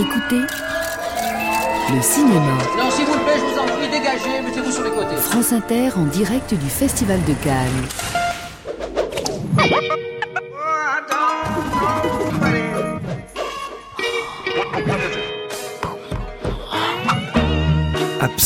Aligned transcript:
Écoutez 0.00 0.40
le 1.94 2.00
cinéma. 2.00 2.56
Non, 2.78 2.90
s'il 2.90 3.04
vous 3.04 3.18
plaît, 3.18 3.34
je 3.36 3.52
vous 3.52 3.58
en 3.58 3.66
prie, 3.66 3.88
dégagez, 3.90 4.40
mettez-vous 4.42 4.72
sur 4.72 4.82
les 4.82 4.90
côtés. 4.90 5.16
France 5.16 5.52
Inter 5.52 5.90
en 5.94 6.04
direct 6.04 6.54
du 6.54 6.70
Festival 6.70 7.22
de 7.24 7.34
Cannes. 7.44 7.86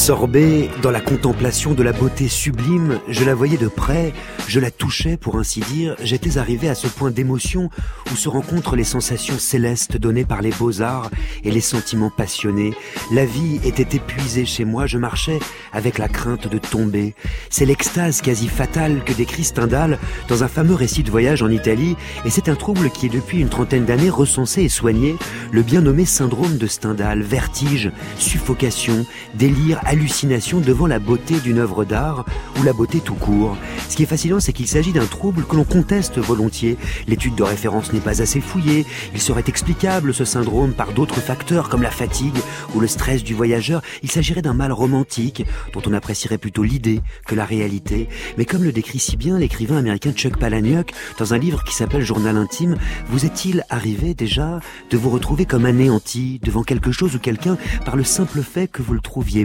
Absorbé 0.05 0.69
dans 0.83 0.91
la 0.91 1.01
contemplation 1.01 1.73
de 1.73 1.83
la 1.83 1.95
beauté 1.95 2.29
sublime, 2.29 3.01
je 3.09 3.25
la 3.25 3.35
voyais 3.35 3.57
de 3.57 3.69
près, 3.69 4.13
je 4.47 4.61
la 4.61 4.71
touchais 4.71 5.17
pour 5.17 5.39
ainsi 5.39 5.61
dire, 5.61 5.97
j'étais 6.03 6.37
arrivé 6.37 6.69
à 6.69 6.75
ce 6.75 6.89
point 6.89 7.11
d'émotion 7.11 7.71
où 8.13 8.15
se 8.15 8.29
rencontrent 8.29 8.77
les 8.77 8.85
sensations 8.85 9.39
célestes 9.39 9.97
données 9.97 10.27
par 10.27 10.43
les 10.43 10.51
beaux-arts 10.51 11.11
et 11.43 11.51
les 11.51 11.63
sentiments 11.63 12.11
passionnés. 12.15 12.75
La 13.13 13.25
vie 13.25 13.61
était 13.65 13.97
épuisée 13.97 14.45
chez 14.45 14.67
moi, 14.67 14.87
je 14.87 14.99
marchais 14.99 15.39
avec 15.73 15.97
la 15.97 16.09
crainte 16.09 16.49
de 16.49 16.59
tomber. 16.59 17.15
C'est 17.49 17.65
l'extase 17.65 18.21
quasi 18.21 18.49
fatale 18.49 19.05
que 19.05 19.15
décrit 19.15 19.45
Stendhal 19.45 19.99
dans 20.29 20.45
un 20.45 20.49
fameux 20.49 20.75
récit 20.75 21.03
de 21.03 21.11
voyage 21.11 21.43
en 21.43 21.49
Italie, 21.49 21.97
et 22.27 22.31
c'est 22.31 22.51
un 22.51 22.57
trouble 22.57 22.91
qui 22.91 23.07
est 23.07 23.09
depuis 23.09 23.41
une 23.41 23.49
trentaine 23.49 23.87
d'années 23.87 24.11
recensé 24.11 24.65
et 24.65 24.69
soigné, 24.69 25.17
le 25.51 25.63
bien 25.63 25.81
nommé 25.81 26.05
syndrome 26.05 26.59
de 26.59 26.67
Stendhal, 26.67 27.23
vertige, 27.23 27.91
suffocation, 28.19 29.07
délire 29.33 29.81
hallucination 29.95 30.59
devant 30.59 30.89
la 30.89 30.99
beauté 30.99 31.39
d'une 31.39 31.59
œuvre 31.59 31.85
d'art 31.85 32.25
ou 32.59 32.65
la 32.65 32.73
beauté 32.73 32.99
tout 32.99 33.15
court. 33.15 33.57
Ce 33.89 33.95
qui 33.95 34.03
est 34.03 34.07
fascinant, 34.07 34.41
c'est 34.41 34.53
qu'il 34.53 34.67
s'agit 34.67 34.93
d'un 34.93 35.07
trouble 35.07 35.45
que 35.45 35.55
l'on 35.55 35.63
conteste 35.63 36.19
volontiers. 36.19 36.77
L'étude 37.07 37.37
de 37.37 37.45
référence 37.45 37.93
n'est 37.93 38.01
pas 38.01 38.21
assez 38.21 38.41
fouillée. 38.41 38.87
Il 39.15 39.21
serait 39.21 39.45
explicable, 39.47 40.13
ce 40.13 40.25
syndrome, 40.25 40.73
par 40.73 40.93
d'autres 40.93 41.21
facteurs 41.21 41.69
comme 41.69 41.83
la 41.83 41.93
fatigue 41.93 42.37
ou 42.75 42.81
le 42.81 42.89
stress 42.89 43.23
du 43.23 43.35
voyageur. 43.35 43.83
Il 44.03 44.11
s'agirait 44.11 44.43
d'un 44.43 44.53
mal 44.53 44.73
romantique 44.73 45.47
dont 45.73 45.83
on 45.87 45.93
apprécierait 45.93 46.39
plutôt 46.39 46.65
l'idée 46.65 47.01
que 47.25 47.37
la 47.37 47.45
réalité. 47.45 48.09
Mais 48.37 48.47
comme 48.47 48.65
le 48.65 48.73
décrit 48.73 48.99
si 48.99 49.17
bien 49.17 49.39
l'écrivain 49.39 49.77
américain 49.77 50.11
Chuck 50.11 50.39
Palahniuk 50.39 50.93
dans 51.21 51.35
un 51.35 51.39
livre 51.39 51.63
qui 51.63 51.75
s'appelle 51.75 52.03
Journal 52.03 52.37
intime, 52.37 52.77
vous 53.11 53.27
est-il 53.27 53.65
arrivé 53.71 54.15
déjà 54.15 54.59
de 54.91 54.97
vous 54.97 55.11
retrouver 55.11 55.45
comme 55.45 55.67
anéanti 55.67 56.41
devant 56.43 56.65
quelque 56.65 56.91
chose 56.91 57.15
ou 57.15 57.21
quelqu'un 57.21 57.57
par 57.85 57.95
le 57.95 58.03
simple 58.03 58.43
fait 58.43 58.67
que 58.67 58.83
vous 58.83 58.95
le 58.95 59.01
trouviez 59.01 59.45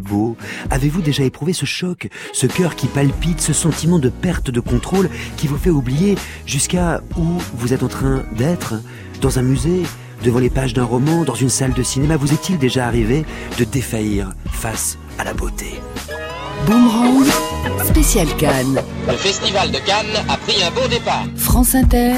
Avez-vous 0.70 1.02
déjà 1.02 1.24
éprouvé 1.24 1.54
ce 1.54 1.66
choc, 1.66 2.10
ce 2.34 2.48
cœur 2.48 2.76
qui 2.76 2.88
palpite, 2.88 3.42
ce 3.42 3.54
sentiment 3.54 4.00
de 4.00 4.10
perte 4.10 4.52
de 4.52 4.60
contrôle 4.60 5.10
qui 5.38 5.48
vous 5.48 5.58
fait 5.58 5.70
oublier 5.70 6.16
jusqu'à 6.46 7.02
où 7.18 7.26
vous 7.56 7.74
êtes 7.74 7.84
en 7.84 7.88
train 7.88 8.24
d'être? 8.38 8.76
Dans 9.22 9.40
un 9.40 9.44
musée 9.44 9.84
Devant 10.24 10.40
les 10.40 10.50
pages 10.50 10.74
d'un 10.74 10.84
roman 10.84 11.24
Dans 11.24 11.36
une 11.36 11.50
salle 11.50 11.74
de 11.74 11.84
cinéma 11.84 12.18
Vous 12.18 12.34
est-il 12.34 12.58
déjà 12.58 12.86
arrivé 12.88 13.26
de 13.58 13.64
défaillir 13.64 14.34
face 14.52 14.98
à 15.18 15.24
la 15.24 15.34
beauté? 15.34 15.82
Boomerang, 16.66 17.26
spécial 17.86 18.28
Cannes. 18.38 18.82
Le 19.08 19.14
festival 19.14 19.72
de 19.72 19.78
Cannes 19.78 20.26
a 20.28 20.38
pris 20.38 20.62
un 20.62 20.72
beau 20.72 20.88
départ. 20.90 21.26
France 21.36 21.74
Inter, 21.74 22.16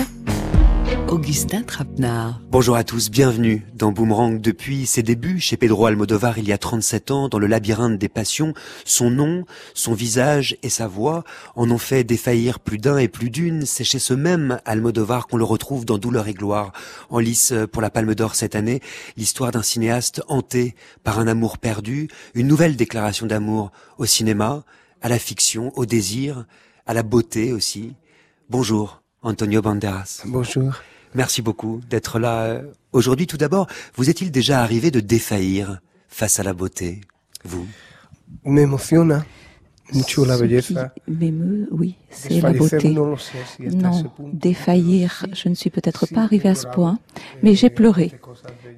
Augustin 1.08 1.64
Trapenard. 1.64 2.39
Bonjour 2.50 2.75
à 2.75 2.84
tous, 2.84 3.09
bienvenue 3.09 3.66
dans 3.73 3.92
Boomerang. 3.92 4.39
Depuis 4.39 4.86
ses 4.86 5.03
débuts 5.03 5.39
chez 5.39 5.58
Pedro 5.58 5.86
Almodovar 5.86 6.38
il 6.38 6.47
y 6.47 6.53
a 6.53 6.58
37 6.58 7.11
ans, 7.11 7.30
dans 7.30 7.39
le 7.39 7.47
labyrinthe 7.47 7.97
des 7.97 8.09
passions, 8.09 8.53
son 8.86 9.09
nom, 9.09 9.45
son 9.73 9.94
visage 9.94 10.58
et 10.64 10.69
sa 10.69 10.88
voix 10.88 11.23
en 11.56 11.69
ont 11.69 11.78
fait 11.78 12.03
défaillir 12.03 12.59
plus 12.59 12.78
d'un 12.78 12.97
et 12.97 13.08
plus 13.08 13.30
d'une. 13.30 13.66
C'est 13.66 13.84
chez 13.84 14.00
ce 14.00 14.14
même 14.14 14.59
Almodovar 14.66 15.28
qu'on 15.28 15.38
le 15.38 15.44
retrouve 15.44 15.86
dans 15.86 15.97
Douleur 15.97 16.28
et 16.28 16.34
gloire. 16.34 16.72
En 17.09 17.19
lice 17.19 17.53
pour 17.72 17.81
la 17.81 17.89
Palme 17.89 18.16
d'Or 18.16 18.36
cette 18.36 18.56
année, 18.56 18.81
l'histoire 19.17 19.52
d'un 19.52 19.64
cinéaste 19.64 20.22
hanté 20.28 20.75
par 21.03 21.19
un 21.19 21.28
amour 21.28 21.58
perdu, 21.58 22.08
une 22.34 22.47
nouvelle 22.47 22.75
déclaration 22.75 23.25
d'amour 23.25 23.72
au 23.97 24.06
cinéma, 24.06 24.64
à 25.02 25.09
la 25.09 25.19
fiction, 25.19 25.72
au 25.75 25.86
désir, 25.86 26.45
à 26.86 26.94
la 26.94 27.03
beauté 27.03 27.53
aussi. 27.53 27.96
Bonjour, 28.50 29.00
Antonio 29.24 29.62
Banderas. 29.62 30.24
Bonjour. 30.26 30.74
Merci 31.14 31.42
beaucoup 31.42 31.82
d'être 31.90 32.18
là 32.20 32.44
euh, 32.44 32.64
aujourd'hui. 32.92 33.28
Tout 33.28 33.38
d'abord, 33.38 33.68
vous 33.96 34.09
est-il 34.09 34.32
déjà 34.32 34.62
arrivé 34.62 34.90
de 34.90 35.00
défaillir 35.00 35.80
face 36.08 36.40
à 36.40 36.44
la 36.44 36.54
beauté, 36.54 37.02
vous? 37.44 37.68
Me 38.46 38.62
emociona 38.62 39.26
mucho 39.94 40.26
la 40.26 40.38
belleza. 40.38 40.94
m'émeut, 41.08 41.68
oui, 41.72 41.96
c'est 42.09 42.42
la 42.42 42.54
beauté. 42.54 42.90
Non, 42.90 43.16
défaillir, 44.34 45.26
je 45.34 45.50
ne 45.50 45.53
suis 45.53 45.70
peut-être 45.70 46.08
pas 46.08 46.22
arrivée 46.22 46.50
à 46.50 46.56
ce 46.56 46.68
point, 46.68 46.98
mais 47.44 47.56
j'ai 47.56 47.70
pleuré. 47.70 48.14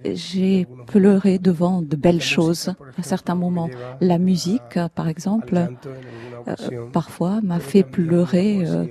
J'ai 0.05 0.67
pleuré 0.87 1.39
devant 1.39 1.81
de 1.81 1.95
belles 1.95 2.21
choses 2.21 2.73
à 2.97 3.03
certains 3.03 3.35
moments. 3.35 3.69
La 4.01 4.17
musique, 4.17 4.79
par 4.95 5.07
exemple, 5.07 5.69
euh, 6.47 6.55
parfois 6.91 7.41
m'a 7.41 7.59
fait 7.59 7.83
pleurer, 7.83 8.65
euh, 8.65 8.85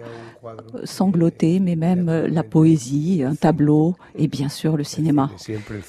sangloter, 0.85 1.61
mais 1.61 1.77
même 1.77 2.09
euh, 2.09 2.29
la 2.29 2.43
poésie, 2.43 3.23
un 3.23 3.35
tableau 3.35 3.97
et 4.17 4.29
bien 4.29 4.49
sûr 4.49 4.77
le 4.77 4.85
cinéma. 4.85 5.31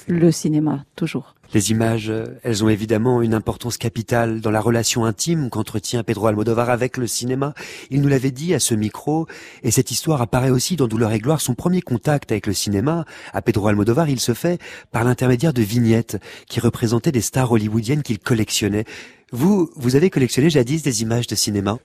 Le 0.08 0.30
cinéma, 0.30 0.84
toujours. 0.96 1.34
Les 1.54 1.70
images, 1.70 2.12
elles 2.42 2.64
ont 2.64 2.68
évidemment 2.68 3.22
une 3.22 3.32
importance 3.32 3.78
capitale 3.78 4.40
dans 4.40 4.50
la 4.50 4.60
relation 4.60 5.04
intime 5.04 5.50
qu'entretient 5.50 6.02
Pedro 6.02 6.26
Almodovar 6.26 6.68
avec 6.68 6.96
le 6.96 7.06
cinéma. 7.06 7.54
Il 7.90 8.02
nous 8.02 8.08
l'avait 8.08 8.32
dit 8.32 8.54
à 8.54 8.58
ce 8.58 8.74
micro, 8.74 9.28
et 9.62 9.70
cette 9.70 9.92
histoire 9.92 10.20
apparaît 10.20 10.50
aussi 10.50 10.74
dans 10.74 10.88
Douleur 10.88 11.12
et 11.12 11.20
gloire. 11.20 11.40
Son 11.40 11.54
premier 11.54 11.80
contact 11.80 12.32
avec 12.32 12.48
le 12.48 12.54
cinéma, 12.54 13.04
à 13.32 13.40
Pedro 13.40 13.68
Almodovar, 13.68 14.08
il 14.08 14.18
se 14.18 14.34
fait 14.34 14.60
par 14.90 15.04
l'intermédiaire 15.04 15.52
de 15.52 15.62
vignettes 15.62 16.18
qui 16.48 16.58
représentaient 16.58 17.12
des 17.12 17.20
stars 17.20 17.52
hollywoodiennes 17.52 18.02
qu'il 18.02 18.18
collectionnait. 18.18 18.84
Vous, 19.30 19.70
vous 19.76 19.94
avez 19.94 20.10
collectionné 20.10 20.50
jadis 20.50 20.82
des 20.82 21.02
images 21.02 21.28
de 21.28 21.36
cinéma? 21.36 21.78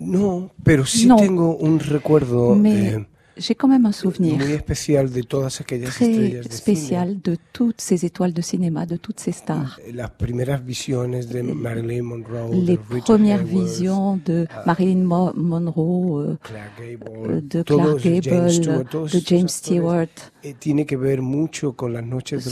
No, 0.00 0.50
pero 0.64 0.84
No. 1.04 1.16
tengo 1.16 1.58
un 1.62 1.78
recuerdo 1.78 2.54
Mais 2.54 2.94
eh, 2.94 3.06
j'ai 3.36 3.54
quand 3.54 3.68
même 3.68 3.86
un 3.86 3.92
souvenir 3.92 4.38
de 4.38 5.86
très 5.86 6.06
de 6.48 6.52
spécial 6.52 7.20
de 7.20 7.36
toutes 7.52 7.80
ces 7.80 8.04
étoiles 8.04 8.32
de 8.32 8.40
cinéma, 8.42 8.86
de 8.86 8.96
toutes 8.96 9.20
ces 9.20 9.32
stars. 9.32 9.78
de 11.28 11.40
Marilyn 11.42 12.02
Monroe, 12.02 12.54
Les 12.54 12.76
de 12.76 13.00
premières 13.00 13.44
visions 13.44 14.18
de 14.24 14.46
Marilyn 14.64 15.04
Mo- 15.04 15.32
Monroe, 15.34 16.20
euh, 16.20 16.36
Clark 16.42 16.72
Gable, 16.80 17.30
euh, 17.30 17.40
de 17.42 17.62
Clark 17.62 18.00
Gable, 18.02 18.50
Stewart, 18.50 18.84
todos 18.90 19.06
de 19.12 19.20
James 19.26 19.48
Stewart, 19.48 20.06
eh, 20.42 20.54
de 22.36 22.50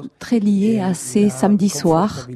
sont 0.00 0.08
très 0.18 0.40
liés 0.40 0.76
eh, 0.78 0.80
à 0.82 0.94
ces 0.94 1.28
samedis 1.30 1.68
soirs 1.70 2.28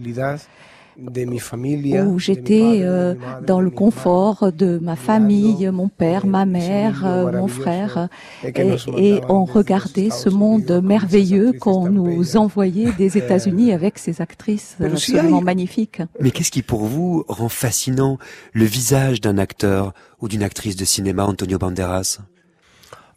où 2.06 2.18
j'étais 2.18 2.80
euh, 2.82 3.14
dans 3.46 3.60
le 3.60 3.70
confort 3.70 4.52
de 4.52 4.78
ma 4.78 4.96
famille, 4.96 5.68
mon 5.72 5.88
père, 5.88 6.22
eh, 6.24 6.28
ma 6.28 6.44
ese 6.44 6.50
mère, 6.50 7.06
euh, 7.06 7.32
mon 7.32 7.48
frère, 7.48 8.08
eh, 8.44 8.52
et, 8.96 9.14
et 9.14 9.20
on 9.28 9.44
regardait 9.44 10.10
ce 10.10 10.28
monde 10.28 10.80
merveilleux 10.82 11.52
actrices 11.52 11.60
qu'on 11.60 11.88
nous 11.88 12.36
envoyait 12.36 12.92
des 12.92 13.18
États-Unis 13.18 13.72
avec 13.72 13.98
ces 13.98 14.20
actrices 14.20 14.76
absolument 14.80 15.40
magnifiques. 15.40 16.02
Mais 16.20 16.30
qu'est-ce 16.30 16.50
qui 16.50 16.62
pour 16.62 16.84
vous 16.84 17.24
rend 17.28 17.48
fascinant 17.48 18.18
le 18.52 18.64
visage 18.64 19.20
d'un 19.20 19.38
acteur 19.38 19.92
ou 20.20 20.28
d'une 20.28 20.42
actrice 20.42 20.76
de 20.76 20.84
cinéma, 20.84 21.24
Antonio 21.24 21.58
Banderas? 21.58 22.18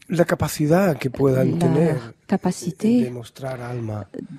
La 0.10 0.26
capacidad 0.26 0.96
que 0.96 1.10
puedan 1.10 1.58
tener 1.58 1.94
La 1.94 2.38
capacité 2.38 3.12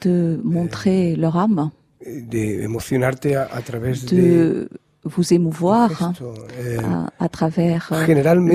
de 0.02 0.40
montrer 0.44 1.16
leur 1.16 1.36
âme, 1.36 1.70
eh, 1.70 1.83
de 2.06 2.62
emocionarte 2.62 3.26
a, 3.34 3.48
a 3.52 3.62
través 3.62 3.92
de 3.92 4.08
de 4.16 4.68
vous 5.04 5.34
émouvoir 5.34 6.02
hein, 6.02 6.12
gestos, 6.16 6.34
eh, 6.58 6.78
à, 6.78 7.10
à 7.18 7.28
travers 7.28 7.90
euh, 7.92 8.06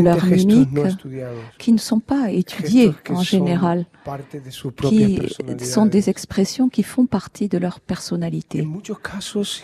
leurs 0.02 0.26
mimiques 0.26 0.72
no 0.72 0.84
qui 1.58 1.72
ne 1.72 1.78
sont 1.78 2.00
pas 2.00 2.32
étudiées 2.32 2.92
en 3.10 3.22
général, 3.22 3.86
qui 4.90 5.66
sont 5.66 5.86
des 5.86 6.10
expressions 6.10 6.70
qui 6.70 6.84
font 6.84 7.06
partie 7.06 7.48
de 7.48 7.58
leur 7.58 7.80
personnalité. 7.80 8.68
casos 9.04 9.64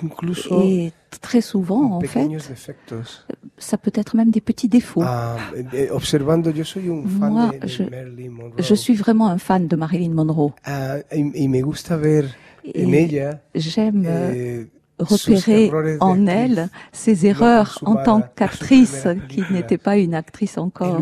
Et 0.63 0.91
très 1.21 1.41
souvent, 1.41 1.93
en 1.93 2.01
fait, 2.01 2.27
defectos. 2.27 3.25
ça 3.57 3.77
peut 3.77 3.91
être 3.95 4.15
même 4.15 4.29
des 4.31 4.41
petits 4.41 4.67
défauts. 4.67 5.01
Ah, 5.03 5.37
eh, 5.73 5.89
observando, 5.89 6.51
yo 6.51 6.63
soy 6.63 6.89
un 6.89 7.03
fan 7.07 7.31
Moi, 7.31 7.51
de, 7.51 7.59
de 7.59 7.67
je-. 7.67 8.63
Je 8.63 8.75
suis 8.75 8.95
vraiment 8.95 9.29
un 9.29 9.37
fan 9.37 9.67
de 9.67 9.75
Marilyn 9.75 10.13
Monroe. 10.13 10.51
Ah, 10.65 10.97
y, 11.11 11.43
y 11.43 11.47
me 11.47 11.61
gusta 11.61 11.97
ver 11.97 12.25
Et 12.73 13.11
j'aime 13.55 14.05
eh, 14.07 14.67
repérer 14.99 15.71
en 15.99 16.25
elle 16.25 16.69
ses 16.91 17.25
erreurs 17.25 17.79
en 17.85 17.95
tant 17.95 18.21
qu'actrice, 18.35 19.07
qui 19.27 19.43
n'était 19.51 19.77
pas 19.77 19.97
une 19.97 20.13
actrice 20.13 20.57
encore 20.57 21.01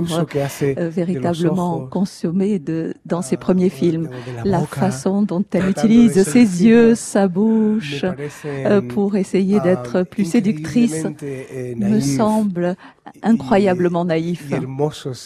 euh, 0.64 0.90
véritablement 0.90 1.88
consommée 1.88 2.60
de, 2.60 2.96
dans 3.06 3.22
ses 3.22 3.36
ah, 3.36 3.40
premiers 3.40 3.70
films. 3.70 4.10
La 4.44 4.62
façon 4.62 5.22
dont 5.22 5.46
elle 5.52 5.70
utilise 5.70 6.24
ses 6.24 6.66
yeux, 6.66 6.96
sa 6.96 7.28
bouche, 7.28 8.06
euh, 8.46 8.82
pour 8.82 9.16
essayer 9.16 9.58
ah, 9.60 9.64
d'être 9.64 10.04
plus 10.04 10.26
séductrice, 10.26 11.06
eh, 11.22 11.76
me 11.76 12.00
semble 12.00 12.76
incroyablement 13.22 14.06
naïf. 14.06 14.52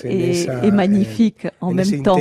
et, 0.03 0.71
magnifique 0.71 1.47
en 1.61 1.67
en 1.67 1.73
même 1.73 2.01
temps 2.01 2.19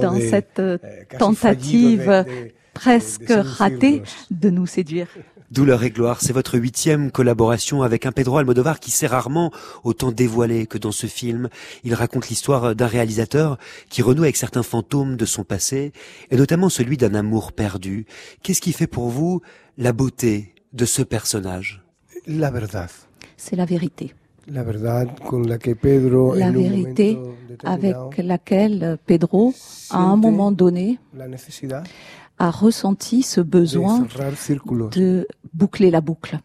dans 0.00 0.18
cette 0.18 0.60
eh, 0.60 1.16
tentative 1.18 2.24
presque 2.74 3.32
raté 3.32 4.02
de 4.30 4.50
nous 4.50 4.66
séduire. 4.66 5.08
Douleur 5.50 5.84
et 5.84 5.90
gloire, 5.90 6.20
c'est 6.20 6.32
votre 6.32 6.58
huitième 6.58 7.12
collaboration 7.12 7.82
avec 7.82 8.06
un 8.06 8.12
Pedro 8.12 8.38
Almodovar 8.38 8.80
qui 8.80 8.90
s'est 8.90 9.06
rarement 9.06 9.52
autant 9.84 10.10
dévoilé 10.10 10.66
que 10.66 10.78
dans 10.78 10.90
ce 10.90 11.06
film. 11.06 11.48
Il 11.84 11.94
raconte 11.94 12.28
l'histoire 12.28 12.74
d'un 12.74 12.86
réalisateur 12.86 13.58
qui 13.88 14.02
renoue 14.02 14.24
avec 14.24 14.36
certains 14.36 14.64
fantômes 14.64 15.16
de 15.16 15.24
son 15.24 15.44
passé, 15.44 15.92
et 16.30 16.36
notamment 16.36 16.68
celui 16.68 16.96
d'un 16.96 17.14
amour 17.14 17.52
perdu. 17.52 18.06
Qu'est-ce 18.42 18.60
qui 18.60 18.72
fait 18.72 18.88
pour 18.88 19.10
vous 19.10 19.42
la 19.78 19.92
beauté 19.92 20.54
de 20.72 20.86
ce 20.86 21.02
personnage? 21.02 21.84
La 22.26 22.50
verdad. 22.50 22.90
C'est 23.36 23.54
la 23.54 23.66
vérité. 23.66 24.12
La 24.46 24.62
verdad 24.62 25.08
con 25.26 25.42
la 25.42 25.58
que 25.58 25.70
Pedro, 25.72 26.34
La 26.34 26.46
en 26.46 26.48
un 26.48 26.52
vérité 26.52 27.18
avec 27.62 27.96
laquelle 28.18 28.98
Pedro, 29.06 29.54
à 29.90 29.98
un 29.98 30.16
moment 30.16 30.52
donné, 30.52 30.98
a 32.38 32.50
ressenti 32.50 33.22
ce 33.22 33.40
besoin 33.40 34.06
de 34.90 35.26
boucler 35.52 35.90
la 35.90 36.00
boucle, 36.00 36.38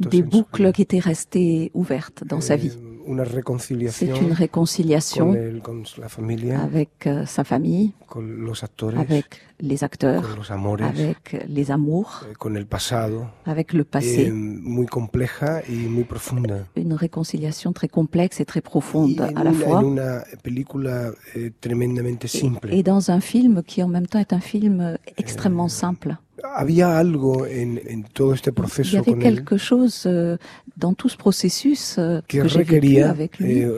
des 0.00 0.22
boucles 0.22 0.72
qui 0.72 0.82
étaient 0.82 0.98
restées 0.98 1.70
ouvertes 1.74 2.24
dans 2.26 2.40
sa 2.40 2.54
Eh, 2.54 2.58
vie. 2.58 2.78
Una 3.06 3.24
C'est 3.24 4.06
une 4.06 4.12
con, 4.30 4.34
réconciliation 4.34 5.34
el- 5.34 5.60
con 5.62 5.82
la 5.98 6.08
familia, 6.08 6.60
avec 6.62 7.06
euh, 7.06 7.24
sa 7.26 7.44
famille, 7.44 7.92
con 8.08 8.22
los 8.44 8.64
actores, 8.64 8.98
avec 8.98 9.26
les 9.60 9.78
con 9.78 9.84
acteurs, 9.84 10.36
los 10.36 10.50
amores, 10.50 10.84
avec 10.86 11.44
les 11.48 11.70
amours, 11.70 12.26
eh, 12.28 12.34
con 12.34 12.56
el 12.56 12.66
pasado, 12.66 13.28
avec 13.44 13.72
le 13.72 13.82
eh, 13.82 13.84
passé. 13.84 14.30
muy 14.32 14.86
compleja 14.86 15.62
y 15.68 15.86
muy 15.88 16.04
profunda. 16.04 16.66
Une 16.76 16.94
réconciliation 16.94 17.72
très 17.72 17.88
complexe 17.88 18.40
et 18.40 18.44
très 18.44 18.60
Y 18.60 18.62
profonde 18.62 19.20
en 19.20 19.36
à 19.36 19.44
la 19.44 19.50
una, 19.52 19.64
fois. 19.64 19.84
una 19.84 20.24
película 20.42 21.12
eh, 21.36 21.52
tremendamente 21.60 22.26
simple. 22.26 22.72
Et 22.74 22.82
dans 22.82 23.10
un 23.10 23.20
film 23.20 23.62
qui 23.62 23.82
en 23.82 23.88
même 23.88 24.06
temps 24.08 24.18
est 24.18 24.32
un 24.32 24.40
film 24.40 24.80
euh, 24.80 24.96
extrêmement 25.16 25.68
simple. 25.68 26.16
Había 26.42 26.98
algo 26.98 27.46
en, 27.46 27.80
en 27.86 28.02
todo 28.04 28.34
este 28.34 28.50
Il 28.50 28.92
y 28.92 28.96
avait 28.96 29.12
con 29.12 29.22
él 29.22 29.34
quelque 29.34 29.56
chose 29.56 30.06
euh, 30.06 30.36
dans 30.76 30.94
tout 30.94 31.08
ce 31.08 31.16
processus 31.16 31.96
euh, 31.98 32.20
que 32.28 32.42
que 32.42 32.48
j'ai 32.48 32.58
vécu 32.58 32.74
requería 32.74 33.10
avec 33.10 33.38
lui 33.38 33.60
eh, 33.60 33.70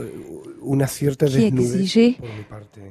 una 0.63 0.87
cierta 0.87 1.27
qui 1.27 1.45
exigeait 1.45 2.17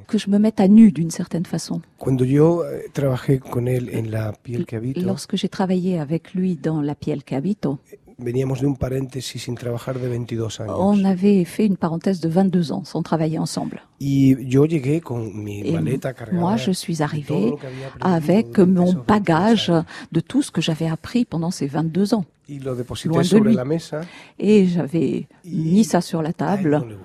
que 0.06 0.18
je 0.18 0.30
me 0.30 0.38
mette 0.38 0.60
à 0.60 0.68
nu 0.68 0.90
d'une 0.90 1.10
certaine 1.10 1.44
façon. 1.44 1.82
Cuando 1.98 2.24
yo 2.24 2.64
eh, 2.64 2.88
trabajé 2.92 3.38
con 3.38 3.66
él 3.68 3.90
en 3.94 4.10
La 4.10 4.32
piel 4.32 4.64
que 4.64 4.76
habito, 4.76 5.00
Lorsque 5.02 5.36
j'ai 5.36 5.48
travaillé 5.48 5.98
avec 5.98 6.34
lui 6.34 6.56
dans 6.56 6.80
La 6.80 6.94
piel 6.94 7.22
que 7.24 7.34
habito, 7.34 7.78
veníamos 8.18 8.60
de 8.60 8.66
un 8.66 8.74
paréntesis 8.74 9.42
sin 9.44 9.54
trabajar 9.54 9.98
de 9.98 10.08
22 10.08 10.60
años. 10.60 10.76
on 10.78 11.04
avait 11.04 11.44
fait 11.44 11.66
une 11.66 11.76
parenthèse 11.76 12.20
de 12.20 12.28
22 12.28 12.72
ans 12.72 12.84
sans 12.84 13.02
travailler 13.02 13.38
ensemble. 13.38 13.82
Y 14.00 14.36
yo 14.46 14.66
llegué 14.66 15.00
con 15.00 15.30
mi 15.42 15.60
Et 15.60 15.72
maleta 15.72 16.12
cargada 16.12 16.40
moi, 16.40 16.56
je 16.56 16.72
suis 16.72 17.02
aprendido 17.02 17.58
avec 18.00 18.58
mon 18.58 18.84
esos 18.84 18.94
22 18.94 19.04
bagage 19.06 19.72
de 20.12 20.20
tout 20.20 20.42
ce 20.42 20.50
que 20.50 20.60
j'avais 20.60 20.88
appris 20.88 21.24
pendant 21.24 21.50
ces 21.50 21.66
22 21.66 22.14
ans. 22.14 22.24
Y 22.48 22.60
lo 22.60 22.74
deposité 22.74 23.08
loin 23.10 23.22
de 23.22 23.26
sobre 23.26 23.48
lui. 23.48 23.54
la 23.54 23.64
mesa. 23.64 24.00
Et 24.38 24.66
j'avais 24.66 25.28
mis 25.44 25.84
ça 25.84 26.00
sur 26.00 26.22
la 26.22 26.32
table 26.32 26.82
no 26.88 26.96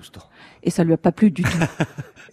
et 0.62 0.70
ça 0.70 0.82
lui 0.82 0.94
a 0.94 0.96
pas 0.96 1.12
plu 1.12 1.30
du 1.30 1.42
tout. 1.42 1.58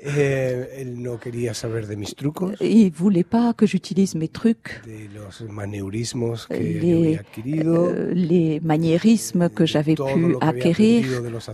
Eh, 0.04 0.82
él 0.82 1.00
no 1.04 1.20
quería 1.20 1.54
saber 1.54 1.86
de 1.88 1.96
mis 1.96 2.16
trucos, 2.16 2.54
Et 2.60 2.72
il 2.72 2.92
voulait 2.92 3.24
pas 3.24 3.54
que 3.54 3.68
j'utilise 3.68 4.16
mes 4.16 4.30
trucs, 4.30 4.82
de 4.88 5.14
los 5.14 5.48
maneurismos 5.52 6.48
que 6.48 6.56
Les, 6.56 7.18
adquirido, 7.20 7.90
euh, 7.90 8.12
les 8.14 8.60
maniérismes 8.62 9.50
que 9.50 9.66
j'avais 9.68 9.94
pu 9.94 10.36
acquérir, 10.42 11.06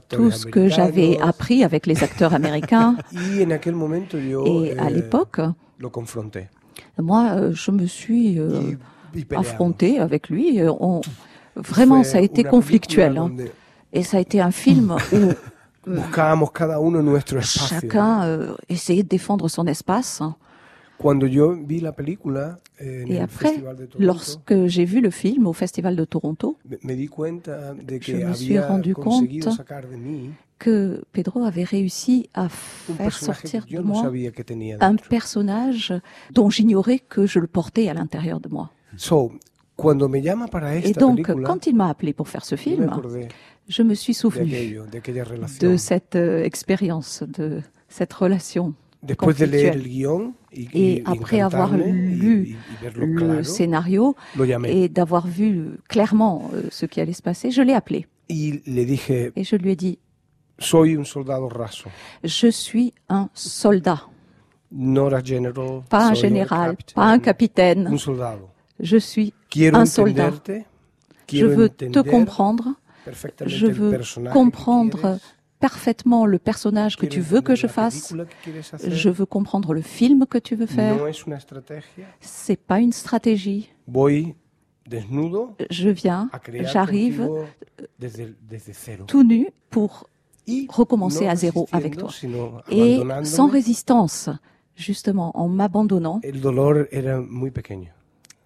tout 0.07 0.31
ce 0.31 0.45
que 0.45 0.69
j'avais 0.69 1.19
appris 1.19 1.65
avec 1.65 1.85
les 1.87 2.03
acteurs 2.03 2.33
américains. 2.33 2.95
Y 3.11 3.43
en 3.43 3.51
aquel 3.51 3.75
momento 3.75 4.17
yo 4.17 4.63
Et 4.63 4.77
à 4.79 4.89
eh, 4.89 4.93
l'époque, 4.93 5.41
lo 5.79 5.89
confronté. 5.89 6.47
moi, 6.97 7.31
euh, 7.35 7.51
je 7.53 7.71
me 7.71 7.85
suis 7.85 8.39
euh, 8.39 8.61
Y, 9.13 9.19
y 9.19 9.25
peleamos. 9.25 9.41
affrontée 9.45 9.99
avec 9.99 10.29
lui. 10.29 10.61
Euh, 10.61 10.71
on- 10.79 11.01
Vraiment, 11.57 12.03
ça 12.05 12.19
a 12.19 12.21
été 12.21 12.43
conflictuel. 12.45 13.17
hein. 13.17 13.27
donde 13.29 13.49
Et 13.91 14.03
ça 14.03 14.17
a 14.17 14.19
été 14.21 14.39
un 14.39 14.51
film 14.51 14.95
où 15.11 15.33
Buscábamos 15.87 16.51
cada 16.51 16.79
uno 16.79 17.01
nuestro 17.01 17.39
espacio. 17.39 17.79
chacun 17.79 18.23
euh, 18.23 18.55
essayait 18.69 19.03
de 19.03 19.09
défendre 19.09 19.49
son 19.49 19.67
espace. 19.67 20.21
Cuando 20.97 21.27
yo 21.27 21.55
vi 21.55 21.79
la 21.79 21.91
película 21.91 22.59
eh, 22.79 23.03
en 23.03 23.07
Et 23.07 23.17
el 23.17 23.21
après, 23.21 23.49
Festival 23.49 23.75
de 23.77 23.85
Toronto, 23.85 24.05
lorsque 24.05 24.65
j'ai 24.65 24.85
vu 24.85 24.99
le 24.99 25.11
film 25.11 25.45
au 25.45 25.53
Festival 25.53 25.95
de 25.95 26.05
Toronto, 26.05 26.57
me, 26.67 26.77
me 26.81 26.95
di 26.95 27.07
cuenta 27.07 27.73
de 27.75 27.99
que 27.99 28.05
Je 28.05 28.25
me 28.25 28.33
suis 28.33 28.57
había 28.57 28.67
rendu 28.67 28.93
conseguido 28.95 29.45
compte 29.45 29.57
sacar 29.57 29.87
de 29.87 29.95
mí 29.97 30.31
que 30.59 31.03
Pedro 31.11 31.43
avait 31.43 31.63
réussi 31.63 32.29
à 32.33 32.49
faire 32.49 33.15
sortir 33.15 33.65
de 33.69 33.79
moi 33.79 34.11
un 34.81 34.95
personnage 34.95 35.93
dont 36.31 36.49
j'ignorais 36.49 36.99
que 36.99 37.25
je 37.27 37.39
le 37.39 37.47
portais 37.47 37.89
à 37.89 37.93
l'intérieur 37.93 38.39
de 38.39 38.49
moi. 38.49 38.71
So, 38.95 39.33
cuando 39.77 40.09
me 40.09 40.21
llama 40.21 40.47
para 40.47 40.75
Et 40.75 40.91
donc, 40.91 41.17
película, 41.21 41.47
quand 41.47 41.67
il 41.67 41.75
m'a 41.75 41.89
appelé 41.89 42.11
pour 42.11 42.27
faire 42.27 42.43
ce 42.43 42.55
film, 42.55 42.89
je 43.69 43.83
me 43.83 43.93
suis 43.93 44.13
souvenu 44.13 44.79
de 45.61 45.77
cette 45.77 46.15
euh, 46.15 46.43
expérience, 46.43 47.23
de 47.27 47.61
cette 47.87 48.11
relation. 48.11 48.73
Después 49.03 49.33
de 49.35 49.45
leer 49.45 49.69
conflictuelle. 49.71 49.75
el 49.81 49.87
guión 49.87 50.33
y, 50.51 50.61
y- 50.61 50.69
Et 50.73 50.97
y 50.97 51.03
après 51.05 51.39
avoir 51.39 51.77
lu 51.77 52.49
y, 52.49 52.55
Le 52.99 53.15
claro, 53.15 53.43
scénario 53.43 54.15
et 54.65 54.89
d'avoir 54.89 55.27
vu 55.27 55.77
clairement 55.87 56.49
euh, 56.55 56.63
ce 56.71 56.87
qui 56.87 56.99
allait 56.99 57.13
se 57.13 57.21
passer, 57.21 57.51
je 57.51 57.61
l'ai 57.61 57.73
appelé 57.75 58.07
y 58.27 58.59
le 58.65 58.83
dije, 58.85 59.31
et 59.35 59.43
je 59.43 59.55
lui 59.55 59.71
ai 59.71 59.75
dit 59.75 59.99
soy 60.57 60.95
un 60.95 61.03
soldado 61.05 61.47
raso, 61.47 61.89
Je 62.23 62.47
suis 62.47 62.91
un 63.07 63.29
soldat, 63.35 64.01
no 64.71 65.05
a 65.13 65.23
general, 65.23 65.83
pas 65.87 66.07
un 66.09 66.13
général, 66.15 66.75
pas 66.95 67.05
un 67.05 67.19
capitaine. 67.19 67.85
un 67.87 67.97
soldado. 67.99 68.49
Je 68.79 68.97
suis 68.97 69.33
un 69.73 69.85
soldat. 69.85 70.31
Je 71.31 71.45
veux 71.45 71.69
te 71.69 71.99
comprendre, 71.99 72.73
je 73.45 73.67
veux 73.67 73.99
comprendre 74.31 75.19
parfaitement 75.59 76.25
le 76.25 76.39
personnage 76.39 76.97
que 76.97 77.05
tu 77.05 77.19
veux 77.19 77.41
que 77.41 77.55
je 77.55 77.67
fasse. 77.67 78.13
Je 78.87 79.09
veux 79.09 79.25
comprendre 79.25 79.73
le 79.73 79.81
film 79.81 80.25
que 80.25 80.37
tu 80.37 80.55
veux 80.55 80.67
faire. 80.67 80.97
C'est 82.21 82.59
pas 82.59 82.79
une 82.79 82.93
stratégie. 82.93 83.69
Je 85.69 85.89
viens, 85.89 86.29
j'arrive 86.61 87.29
tout 89.07 89.23
nu 89.23 89.49
pour 89.69 90.09
recommencer 90.69 91.27
à 91.27 91.35
zéro 91.35 91.67
avec 91.71 91.97
toi. 91.97 92.09
et 92.69 93.01
sans 93.23 93.47
résistance, 93.47 94.29
justement, 94.75 95.37
en 95.37 95.49
m'abandonnant. 95.49 96.21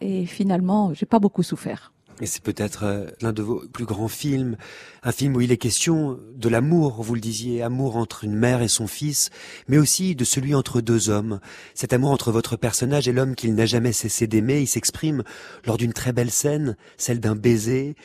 Et 0.01 0.25
finalement, 0.25 0.93
j'ai 0.93 1.05
pas 1.05 1.19
beaucoup 1.19 1.43
souffert. 1.43 1.93
Et 2.19 2.27
c'est 2.27 2.43
peut-être 2.43 2.83
euh, 2.83 3.07
l'un 3.21 3.33
de 3.33 3.41
vos 3.41 3.63
plus 3.67 3.85
grands 3.85 4.07
films, 4.07 4.55
un 5.01 5.11
film 5.11 5.35
où 5.35 5.41
il 5.41 5.51
est 5.51 5.57
question 5.57 6.19
de 6.35 6.49
l'amour, 6.49 7.01
vous 7.01 7.15
le 7.15 7.21
disiez, 7.21 7.63
amour 7.63 7.95
entre 7.95 8.23
une 8.23 8.35
mère 8.35 8.61
et 8.61 8.67
son 8.67 8.85
fils, 8.85 9.31
mais 9.67 9.79
aussi 9.79 10.15
de 10.15 10.23
celui 10.23 10.53
entre 10.53 10.81
deux 10.81 11.09
hommes. 11.09 11.39
Cet 11.73 11.93
amour 11.93 12.11
entre 12.11 12.31
votre 12.31 12.57
personnage 12.57 13.07
et 13.07 13.11
l'homme 13.11 13.35
qu'il 13.35 13.55
n'a 13.55 13.65
jamais 13.65 13.91
cessé 13.91 14.27
d'aimer, 14.27 14.61
il 14.61 14.67
s'exprime 14.67 15.23
lors 15.65 15.77
d'une 15.77 15.93
très 15.93 16.13
belle 16.13 16.29
scène, 16.29 16.77
celle 16.97 17.19
d'un 17.19 17.35
baiser, 17.35 17.95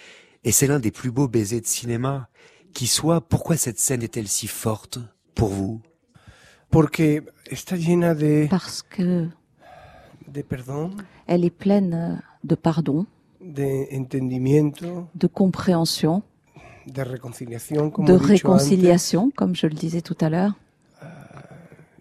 et 0.44 0.52
c'est 0.52 0.66
l'un 0.66 0.78
des 0.78 0.92
plus 0.92 1.10
beaux 1.10 1.28
baisers 1.28 1.60
de 1.60 1.66
cinéma. 1.66 2.28
Qui 2.72 2.86
soit, 2.86 3.20
pourquoi 3.20 3.56
cette 3.56 3.80
scène 3.80 4.02
est-elle 4.02 4.28
si 4.28 4.46
forte 4.46 4.98
pour 5.34 5.48
vous? 5.48 5.82
Porque 6.70 7.22
está 7.50 7.76
llena 7.76 8.14
de, 8.14 8.48
Parce 8.50 8.82
que 8.82 9.28
de 10.26 10.42
perdón, 10.42 10.96
elle 11.26 11.44
est 11.44 11.50
pleine 11.50 12.22
de 12.44 12.54
pardon, 12.54 13.06
de 13.40 13.96
entendimiento, 13.96 15.06
de 15.14 15.26
compréhension, 15.26 16.22
de 16.86 17.02
réconciliation, 17.02 19.30
comme 19.34 19.54
je 19.54 19.66
le 19.66 19.74
disais 19.74 20.02
tout 20.02 20.16
à 20.20 20.30
l'heure, 20.30 20.52
antes, 21.02 21.08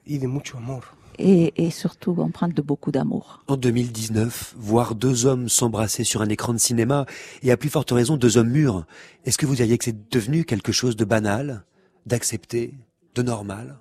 y 0.08 0.20
de 0.20 0.28
mucho 0.28 0.58
amor. 0.58 0.84
et, 1.18 1.54
et 1.58 1.72
surtout 1.72 2.16
empreinte 2.20 2.54
de 2.54 2.62
beaucoup 2.62 2.92
d'amour. 2.92 3.44
En 3.48 3.58
2019, 3.58 4.56
voir 4.58 4.96
deux 4.96 5.26
hommes 5.26 5.50
s'embrasser 5.50 6.04
sur 6.04 6.22
un 6.22 6.30
écran 6.30 6.54
de 6.54 6.60
cinéma, 6.60 7.06
et 7.42 7.52
à 7.52 7.58
plus 7.58 7.70
forte 7.70 7.92
raison 7.92 8.18
deux 8.18 8.38
hommes 8.38 8.52
mûrs, 8.52 8.86
est-ce 9.26 9.38
que 9.38 9.46
vous 9.46 9.56
diriez 9.56 9.78
que 9.78 9.86
c'est 9.86 10.10
devenu 10.12 10.46
quelque 10.46 10.72
chose 10.72 10.96
de 10.96 11.06
banal, 11.06 11.64
d'accepté, 12.06 12.74
de 13.16 13.22
normal? 13.24 13.80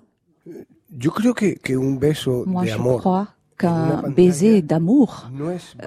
Yo 0.97 1.11
creo 1.11 1.33
que, 1.33 1.55
que 1.57 1.73
un 1.73 1.95
beso 1.97 2.45
Moi, 2.45 2.63
de 2.63 2.69
je 2.69 2.75
amor 2.75 2.99
crois 2.99 3.27
qu'un 3.57 4.09
baiser 4.09 4.61
d'amour 4.61 5.29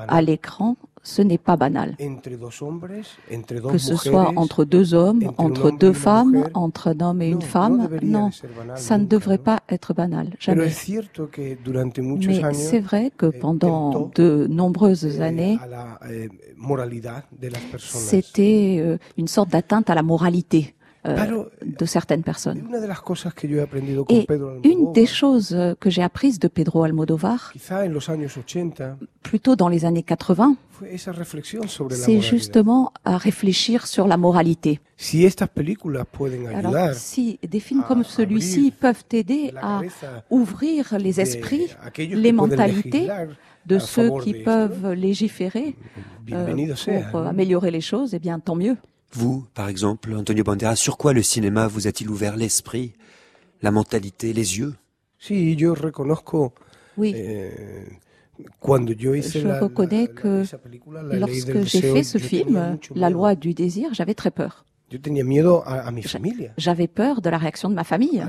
à 0.09 0.23
l'écran, 0.23 0.77
ce 1.03 1.23
n'est 1.23 1.39
pas 1.39 1.57
banal. 1.57 1.97
Que 3.73 3.79
ce 3.79 3.97
soit 3.97 4.33
entre 4.37 4.65
deux 4.65 4.95
hommes, 4.95 5.33
entre 5.39 5.71
deux 5.71 5.93
femmes, 5.93 6.49
entre 6.55 6.89
un 6.89 7.01
homme 7.01 7.23
et 7.23 7.29
une 7.29 7.43
femme, 7.43 7.89
non, 8.03 8.31
ça 8.75 8.99
ne 8.99 9.07
devrait 9.07 9.39
pas 9.39 9.61
être 9.69 9.95
banal, 9.95 10.35
jamais. 10.39 10.67
Mais 10.67 12.53
c'est 12.53 12.81
vrai 12.81 13.11
que 13.17 13.27
eh, 13.35 13.39
pendant 13.39 14.11
de 14.15 14.47
nombreuses 14.49 15.19
eh, 15.19 15.23
années, 15.23 15.59
eh, 16.11 16.29
c'était 17.79 18.77
euh, 18.81 18.99
une 19.17 19.29
sorte 19.29 19.51
d'atteinte 19.51 19.91
à 19.91 19.95
la 19.95 20.03
moralité 20.03 20.75
euh, 21.09 21.45
de 21.65 21.85
certaines 21.87 22.23
personnes. 22.23 22.63
Et 24.11 24.27
une 24.65 24.93
des 24.93 25.07
choses 25.07 25.57
que 25.81 25.91
j'ai 25.91 26.03
apprises 26.03 26.39
de 26.39 26.49
Pedro 26.49 26.85
Almodovar, 26.85 27.51
quizá 27.53 27.85
en 27.85 27.93
los 27.93 28.09
años 28.11 28.29
80, 28.29 28.97
plutôt 29.23 29.57
dans 29.57 29.69
les 29.69 29.85
années 29.85 30.03
80, 30.03 30.57
fue 30.71 30.95
esa 30.95 31.13
reflexión 31.13 31.67
sobre 31.69 31.91
la 31.91 31.97
c'est 31.97 32.21
justement 32.21 32.93
à 33.05 33.17
réfléchir 33.17 33.87
sur 33.87 34.07
la 34.07 34.17
moralité. 34.17 34.81
Si 34.97 35.27
Alors, 36.55 36.95
si 36.95 37.39
des 37.49 37.61
films 37.61 37.85
comme 37.87 38.05
celui-ci 38.05 38.73
peuvent 38.73 39.05
aider 39.13 39.53
à 39.61 39.83
ouvrir 40.31 40.99
les 40.99 41.21
esprits, 41.21 41.69
les 41.97 42.33
mentalités 42.33 43.09
de 43.67 43.79
ceux 43.79 44.11
qui 44.23 44.35
peuvent 44.35 44.93
légiférer 44.93 45.77
euh, 46.33 46.75
pour 47.11 47.21
améliorer 47.21 47.71
les 47.71 47.81
choses, 47.81 48.15
eh 48.15 48.19
bien 48.19 48.39
tant 48.41 48.57
mieux. 48.57 48.77
Vous, 49.13 49.47
par 49.55 49.69
exemple, 49.69 50.13
Antonio 50.15 50.45
Banderas, 50.45 50.77
sur 50.77 50.97
quoi 50.99 51.13
le 51.13 51.23
cinéma 51.23 51.67
vous 51.67 51.87
a-t-il 51.87 52.11
ouvert 52.11 52.37
l'esprit, 52.37 52.93
la 53.63 53.71
mentalité, 53.71 54.33
les 54.33 54.59
yeux? 54.59 54.75
Yo 55.31 55.75
reconozco 55.75 56.53
Oui, 56.97 57.13
eh, 57.17 57.51
cuando 58.61 58.93
yo 58.93 59.15
hice 59.15 59.39
je 59.41 59.49
la, 59.49 59.59
reconnais 59.59 60.07
la- 60.07 60.13
la- 60.13 60.21
que 60.21 61.17
lorsque 61.19 61.63
j'ai 61.65 61.81
fait 61.83 62.03
ce 62.05 62.19
film, 62.19 62.79
La 62.95 63.11
loi 63.11 63.35
du 63.35 63.55
désir, 63.55 63.95
j'avais 63.95 64.15
très 64.15 64.31
peur. 64.31 64.65
Yo 64.91 64.99
tenía 65.01 65.25
miedo 65.25 65.63
a, 65.67 65.81
a 65.87 65.91
mi 65.91 66.03
familia, 66.03 66.53
J'avais 66.57 66.87
peur 66.89 67.21
de 67.21 67.29
la 67.31 67.37
réaction 67.39 67.69
de 67.69 67.75
ma 67.75 67.85
famille, 67.85 68.23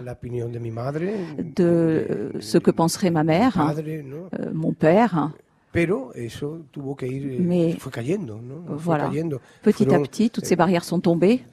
de 1.55 2.31
ce 2.39 2.57
que 2.57 2.71
penserait 2.71 3.11
ma 3.11 3.23
mère, 3.23 3.57
hein, 3.59 3.73
euh, 3.77 4.51
mon 4.53 4.73
père. 4.73 5.31
Pero 5.71 6.11
eso 6.15 6.61
tuvo 6.71 6.95
que 6.95 7.05
ir, 7.07 7.31
eh, 7.33 7.39
Mais- 7.39 7.77
fue 7.77 7.91
cayendo, 7.91 8.41
¿no? 8.41 8.63
Fue 8.65 8.77
Voilà. 8.77 9.05
cayendo. 9.09 9.39
Petit 9.61 9.83
à 9.83 9.87
Fueron, 9.89 10.01
petit, 10.03 10.29
toutes 10.31 10.45
eh, 10.45 10.47
ces 10.47 10.55
barrières 10.55 10.83
sont 10.83 10.99
tombées. 10.99 11.43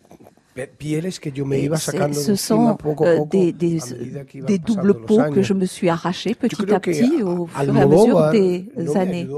Pieles 0.78 1.18
que 1.20 1.28
yo 1.28 1.44
me 1.44 1.56
Et 1.56 1.64
iba 1.64 1.76
c'est- 1.76 1.90
sacando 1.92 2.14
de 2.18 2.24
ce 2.24 2.34
sont 2.34 2.76
poco 2.76 3.04
euh, 3.04 3.16
poco 3.18 3.28
des, 3.30 3.52
des, 3.52 4.58
doubles 4.58 4.94
peaux 5.04 5.22
que 5.32 5.42
je 5.42 5.52
me 5.52 5.66
suis 5.66 5.88
arrachés 5.90 6.30
Yo 6.30 6.36
petit 6.48 6.72
à 6.72 6.80
petit 6.80 7.22
au 7.22 7.46
fur 7.46 7.62
et 7.74 7.80
à 7.80 7.86
mesure 7.86 8.30
des 8.30 8.96
années. 8.96 9.28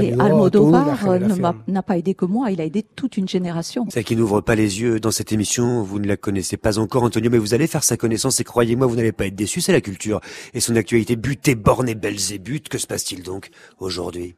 Et 0.00 0.12
Almodovar 0.20 0.88
euh, 1.08 1.18
ne 1.18 1.28
generación. 1.28 1.42
m'a- 1.42 1.54
n'a 1.66 1.82
pas 1.82 1.98
aidé 1.98 2.14
que 2.14 2.24
moi, 2.24 2.50
il 2.50 2.60
a 2.60 2.64
aidé 2.64 2.84
toute 2.94 3.16
une 3.16 3.28
génération. 3.28 3.86
Celle 3.90 4.04
qui 4.04 4.14
n'ouvre 4.16 4.40
pas 4.40 4.54
les 4.54 4.80
yeux 4.80 5.00
dans 5.00 5.10
cette 5.10 5.32
émission, 5.32 5.82
vous 5.82 5.98
ne 5.98 6.06
la 6.06 6.16
connaissez 6.16 6.56
pas 6.56 6.78
encore, 6.78 7.02
Antonio, 7.02 7.30
mais 7.30 7.38
vous 7.38 7.54
allez 7.54 7.66
faire 7.66 7.82
sa 7.84 7.96
connaissance 7.96 8.38
et 8.40 8.44
croyez-moi, 8.44 8.86
vous 8.86 8.96
n'allez 8.96 9.12
pas 9.12 9.26
être 9.26 9.34
déçu, 9.34 9.60
c'est 9.60 9.72
la 9.72 9.80
culture. 9.80 10.20
Et 10.54 10.60
son 10.60 10.76
actualité 10.76 11.16
butée, 11.16 11.54
bornée, 11.54 11.94
belzébuth, 11.94 12.68
que 12.68 12.78
se 12.78 12.86
passe-t-il 12.86 13.22
donc 13.22 13.50
aujourd'hui? 13.80 14.36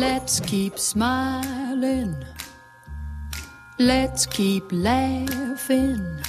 Let's 0.00 0.40
keep 0.40 0.78
smiling. 0.78 2.16
Let's 3.78 4.24
keep 4.24 4.64
laughing. 4.72 6.22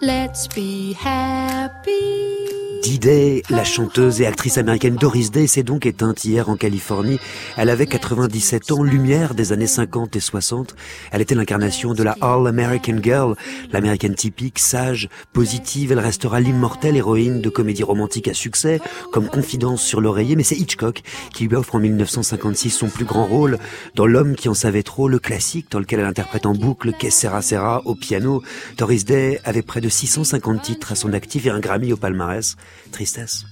Let's 0.00 0.48
be 0.48 0.94
happy. 0.94 2.71
Diday, 2.82 3.44
la 3.48 3.62
chanteuse 3.62 4.20
et 4.20 4.26
actrice 4.26 4.58
américaine 4.58 4.96
Doris 4.96 5.30
Day 5.30 5.46
s'est 5.46 5.62
donc 5.62 5.86
éteinte 5.86 6.24
hier 6.24 6.48
en 6.48 6.56
Californie. 6.56 7.20
Elle 7.56 7.70
avait 7.70 7.86
97 7.86 8.72
ans, 8.72 8.82
lumière 8.82 9.34
des 9.34 9.52
années 9.52 9.68
50 9.68 10.16
et 10.16 10.20
60. 10.20 10.74
Elle 11.12 11.20
était 11.20 11.36
l'incarnation 11.36 11.94
de 11.94 12.02
la 12.02 12.16
All-American 12.20 12.96
Girl, 13.00 13.36
l'américaine 13.70 14.16
typique, 14.16 14.58
sage, 14.58 15.08
positive. 15.32 15.92
Elle 15.92 16.00
restera 16.00 16.40
l'immortelle 16.40 16.96
héroïne 16.96 17.40
de 17.40 17.48
comédie 17.50 17.84
romantique 17.84 18.26
à 18.26 18.34
succès, 18.34 18.80
comme 19.12 19.28
Confidence 19.28 19.80
sur 19.80 20.00
l'oreiller, 20.00 20.34
mais 20.34 20.42
c'est 20.42 20.56
Hitchcock 20.56 21.02
qui 21.32 21.46
lui 21.46 21.54
offre 21.54 21.76
en 21.76 21.78
1956 21.78 22.70
son 22.70 22.88
plus 22.88 23.04
grand 23.04 23.26
rôle 23.26 23.58
dans 23.94 24.06
L'homme 24.06 24.34
qui 24.34 24.48
en 24.48 24.54
savait 24.54 24.82
trop, 24.82 25.06
le 25.06 25.20
classique 25.20 25.70
dans 25.70 25.78
lequel 25.78 26.00
elle 26.00 26.06
interprète 26.06 26.46
en 26.46 26.52
boucle 26.52 26.92
Que 26.98 27.10
sera 27.10 27.42
sera 27.42 27.80
au 27.84 27.94
piano. 27.94 28.42
Doris 28.76 29.04
Day 29.04 29.40
avait 29.44 29.62
près 29.62 29.80
de 29.80 29.88
650 29.88 30.62
titres 30.62 30.90
à 30.90 30.94
son 30.96 31.12
actif 31.12 31.46
et 31.46 31.50
un 31.50 31.60
Grammy 31.60 31.92
au 31.92 31.96
palmarès. 31.96 32.56
Tristesse. 32.90 33.44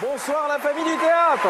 Bonsoir 0.00 0.48
la 0.48 0.58
famille 0.58 0.84
du 0.84 0.96
théâtre 0.96 1.48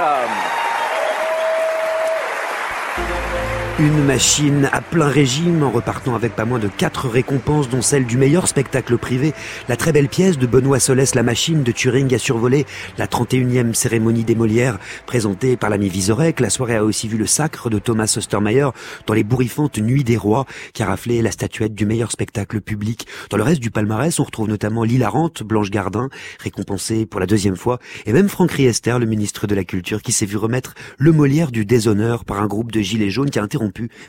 Une 3.79 4.05
machine 4.05 4.71
à 4.73 4.81
plein 4.81 5.07
régime 5.07 5.63
en 5.63 5.71
repartant 5.71 6.15
avec 6.15 6.35
pas 6.35 6.47
moins 6.47 6.59
de 6.59 6.67
quatre 6.67 7.11
récompenses 7.11 7.69
dont 7.69 7.83
celle 7.83 8.07
du 8.07 8.17
meilleur 8.17 8.49
spectacle 8.49 8.97
privé. 8.97 9.35
La 9.69 9.77
très 9.77 9.93
belle 9.93 10.09
pièce 10.09 10.39
de 10.39 10.47
Benoît 10.47 10.81
Solès 10.81 11.15
La 11.15 11.23
Machine 11.23 11.63
de 11.63 11.73
Turing 11.73 12.15
a 12.15 12.19
survolé 12.19 12.65
la 12.97 13.07
31e 13.07 13.75
cérémonie 13.75 14.25
des 14.25 14.35
Molières 14.35 14.79
présentée 15.05 15.59
par 15.59 15.69
l'ami 15.69 15.91
Vizorek. 15.91 16.41
La 16.41 16.49
soirée 16.49 16.77
a 16.77 16.85
aussi 16.85 17.07
vu 17.07 17.19
le 17.19 17.27
sacre 17.27 17.69
de 17.69 17.79
Thomas 17.79 18.11
Ostermeyer 18.17 18.69
dans 19.07 19.13
les 19.13 19.25
bourrifantes 19.25 19.77
Nuits 19.77 20.05
des 20.05 20.17
Rois 20.17 20.47
qui 20.73 20.83
a 20.83 20.87
raflé 20.87 21.21
la 21.21 21.31
statuette 21.31 21.75
du 21.75 21.85
meilleur 21.85 22.11
spectacle 22.11 22.63
public. 22.63 23.07
Dans 23.29 23.37
le 23.37 23.43
reste 23.43 23.61
du 23.61 23.71
palmarès, 23.71 24.19
on 24.19 24.25
retrouve 24.25 24.49
notamment 24.49 24.85
l'hilarante 24.85 25.43
Blanche 25.43 25.69
Gardin, 25.69 26.09
récompensée 26.43 27.05
pour 27.05 27.21
la 27.21 27.27
deuxième 27.27 27.57
fois, 27.57 27.79
et 28.07 28.15
même 28.15 28.31
Franck 28.31 28.53
Riester, 28.53 28.97
le 28.99 29.05
ministre 29.05 29.47
de 29.47 29.55
la 29.55 29.65
Culture, 29.65 30.01
qui 30.01 30.13
s'est 30.13 30.25
vu 30.25 30.39
remettre 30.39 30.73
le 30.97 31.13
Molière 31.13 31.51
du 31.51 31.67
déshonneur 31.67 32.25
par 32.25 32.41
un 32.41 32.47
groupe 32.47 32.73
de 32.73 32.81
gilets 32.81 33.11
jaunes 33.11 33.29
qui 33.29 33.39
a 33.39 33.43
interrompu 33.43 33.66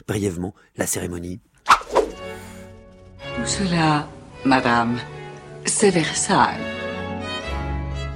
brièvement 0.08 0.54
la 0.78 0.88
cérémonie. 0.88 1.40
Tout 1.66 3.46
cela, 3.46 4.08
madame, 4.46 4.98
c'est 5.66 5.90
Versailles. 5.90 6.77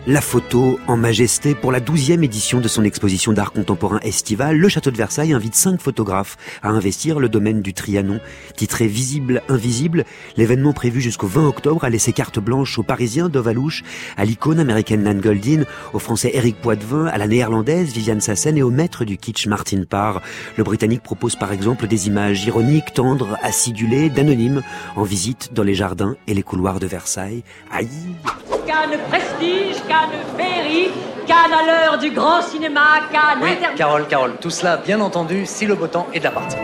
La 0.07 0.19
photo 0.19 0.79
en 0.87 0.97
majesté 0.97 1.53
pour 1.53 1.71
la 1.71 1.79
douzième 1.79 2.23
édition 2.23 2.59
de 2.59 2.67
son 2.67 2.83
exposition 2.83 3.33
d'art 3.33 3.51
contemporain 3.51 3.99
estivale. 3.99 4.57
Le 4.57 4.67
château 4.67 4.89
de 4.89 4.97
Versailles 4.97 5.31
invite 5.31 5.53
cinq 5.53 5.79
photographes 5.79 6.37
à 6.63 6.69
investir 6.69 7.19
le 7.19 7.29
domaine 7.29 7.61
du 7.61 7.75
Trianon. 7.75 8.19
Titré 8.55 8.87
Visible, 8.87 9.43
Invisible, 9.47 10.05
l'événement 10.37 10.73
prévu 10.73 11.01
jusqu'au 11.01 11.27
20 11.27 11.47
octobre 11.47 11.83
a 11.83 11.91
laissé 11.91 12.13
carte 12.13 12.39
blanche 12.39 12.79
aux 12.79 12.83
Parisiens 12.83 13.29
Dovalouche, 13.29 13.83
à 14.17 14.25
l'icône 14.25 14.59
américaine 14.59 15.03
Nan 15.03 15.21
Goldin, 15.21 15.65
au 15.93 15.99
français 15.99 16.31
Eric 16.33 16.59
Poitvin, 16.59 17.05
à 17.05 17.19
la 17.19 17.27
néerlandaise 17.27 17.93
Viviane 17.93 18.21
Sassen 18.21 18.57
et 18.57 18.63
au 18.63 18.71
maître 18.71 19.05
du 19.05 19.17
kitsch 19.17 19.45
Martin 19.45 19.83
Parr. 19.87 20.23
Le 20.57 20.63
britannique 20.63 21.03
propose 21.03 21.35
par 21.35 21.51
exemple 21.51 21.85
des 21.85 22.07
images 22.07 22.43
ironiques, 22.45 22.95
tendres, 22.95 23.37
acidulées, 23.43 24.09
d'anonymes, 24.09 24.63
en 24.95 25.03
visite 25.03 25.53
dans 25.53 25.63
les 25.63 25.75
jardins 25.75 26.15
et 26.25 26.33
les 26.33 26.43
couloirs 26.43 26.79
de 26.79 26.87
Versailles. 26.87 27.43
Aïe 27.71 27.87
Cannes 28.65 28.99
Prestige, 29.09 29.81
Cannes 29.87 30.21
Féerie, 30.37 30.89
Cannes 31.27 31.53
à 31.53 31.65
l'heure 31.65 31.97
du 31.97 32.11
grand 32.11 32.41
cinéma, 32.41 32.99
Cannes 33.11 33.39
Oui, 33.41 33.57
Carole, 33.75 34.07
Carole, 34.07 34.33
tout 34.39 34.49
cela 34.49 34.77
bien 34.77 34.99
entendu 34.99 35.45
si 35.45 35.65
le 35.65 35.75
beau 35.75 35.87
temps 35.87 36.07
est 36.13 36.19
de 36.19 36.23
la 36.25 36.31
partie. 36.31 36.57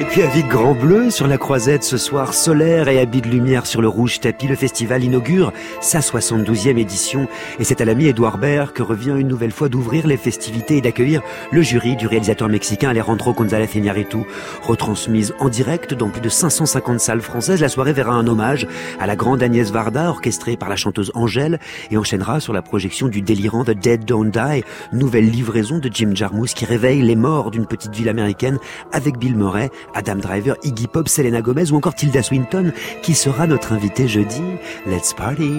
Et 0.00 0.04
puis 0.04 0.22
à 0.22 0.28
vide 0.28 0.46
grand 0.46 0.74
bleu 0.74 1.10
sur 1.10 1.26
la 1.26 1.38
croisette 1.38 1.82
ce 1.82 1.96
soir 1.96 2.32
solaire 2.32 2.86
et 2.86 3.00
habit 3.00 3.20
de 3.20 3.26
lumière 3.26 3.66
sur 3.66 3.82
le 3.82 3.88
rouge 3.88 4.20
tapis, 4.20 4.46
le 4.46 4.54
festival 4.54 5.02
inaugure 5.02 5.52
sa 5.80 5.98
72e 5.98 6.78
édition 6.78 7.26
et 7.58 7.64
c'est 7.64 7.80
à 7.80 7.84
l'ami 7.84 8.06
Edouard 8.06 8.38
Baird 8.38 8.72
que 8.72 8.84
revient 8.84 9.16
une 9.18 9.26
nouvelle 9.26 9.50
fois 9.50 9.68
d'ouvrir 9.68 10.06
les 10.06 10.16
festivités 10.16 10.76
et 10.76 10.80
d'accueillir 10.80 11.20
le 11.50 11.62
jury 11.62 11.96
du 11.96 12.06
réalisateur 12.06 12.48
mexicain 12.48 12.90
Alejandro 12.90 13.32
González 13.32 13.70
Iñárritu. 13.74 14.18
Retransmise 14.62 15.34
en 15.40 15.48
direct 15.48 15.94
dans 15.94 16.10
plus 16.10 16.20
de 16.20 16.28
550 16.28 17.00
salles 17.00 17.20
françaises, 17.20 17.60
la 17.60 17.68
soirée 17.68 17.92
verra 17.92 18.12
un 18.12 18.28
hommage 18.28 18.68
à 19.00 19.06
la 19.08 19.16
grande 19.16 19.42
Agnès 19.42 19.72
Varda 19.72 20.10
orchestrée 20.10 20.56
par 20.56 20.68
la 20.68 20.76
chanteuse 20.76 21.10
Angèle 21.16 21.58
et 21.90 21.96
enchaînera 21.96 22.38
sur 22.38 22.52
la 22.52 22.62
projection 22.62 23.08
du 23.08 23.20
délirant 23.20 23.64
The 23.64 23.72
Dead 23.72 24.04
Don't 24.04 24.30
Die, 24.30 24.62
nouvelle 24.92 25.28
livraison 25.28 25.78
de 25.78 25.90
Jim 25.92 26.12
Jarmusch 26.14 26.54
qui 26.54 26.66
réveille 26.66 27.02
les 27.02 27.16
morts 27.16 27.50
d'une 27.50 27.66
petite 27.66 27.96
ville 27.96 28.08
américaine 28.08 28.60
avec 28.92 29.18
Bill 29.18 29.34
Murray, 29.34 29.70
Adam 29.94 30.16
Driver, 30.16 30.56
Iggy 30.62 30.86
Pop, 30.86 31.08
Selena 31.08 31.40
Gomez 31.40 31.70
ou 31.70 31.76
encore 31.76 31.94
Tilda 31.94 32.22
Swinton 32.22 32.72
qui 33.02 33.14
sera 33.14 33.46
notre 33.46 33.72
invité 33.72 34.08
jeudi. 34.08 34.42
Let's 34.86 35.14
party! 35.14 35.52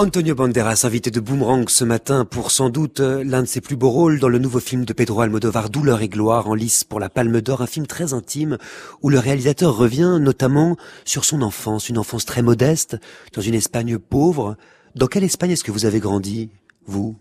Antonio 0.00 0.34
Banderas, 0.34 0.80
invité 0.84 1.10
de 1.10 1.20
Boomerang 1.20 1.68
ce 1.68 1.84
matin 1.84 2.24
pour 2.24 2.52
sans 2.52 2.70
doute 2.70 3.00
euh, 3.00 3.22
l'un 3.22 3.42
de 3.42 3.46
ses 3.46 3.60
plus 3.60 3.76
beaux 3.76 3.90
rôles 3.90 4.18
dans 4.18 4.30
le 4.30 4.38
nouveau 4.38 4.58
film 4.58 4.86
de 4.86 4.94
Pedro 4.94 5.20
Almodovar, 5.20 5.68
Douleur 5.68 6.00
et 6.00 6.08
gloire, 6.08 6.48
en 6.48 6.54
lice 6.54 6.84
pour 6.84 7.00
la 7.00 7.10
Palme 7.10 7.42
d'Or, 7.42 7.60
un 7.60 7.66
film 7.66 7.86
très 7.86 8.14
intime 8.14 8.56
où 9.02 9.10
le 9.10 9.18
réalisateur 9.18 9.76
revient 9.76 10.16
notamment 10.18 10.78
sur 11.04 11.26
son 11.26 11.42
enfance, 11.42 11.90
une 11.90 11.98
enfance 11.98 12.24
très 12.24 12.40
modeste, 12.40 12.96
dans 13.34 13.42
une 13.42 13.52
Espagne 13.52 13.98
pauvre. 13.98 14.56
Dans 14.94 15.06
quelle 15.06 15.24
Espagne 15.24 15.50
est-ce 15.50 15.64
que 15.64 15.70
vous 15.70 15.84
avez 15.84 16.00
grandi, 16.00 16.48
vous? 16.86 17.14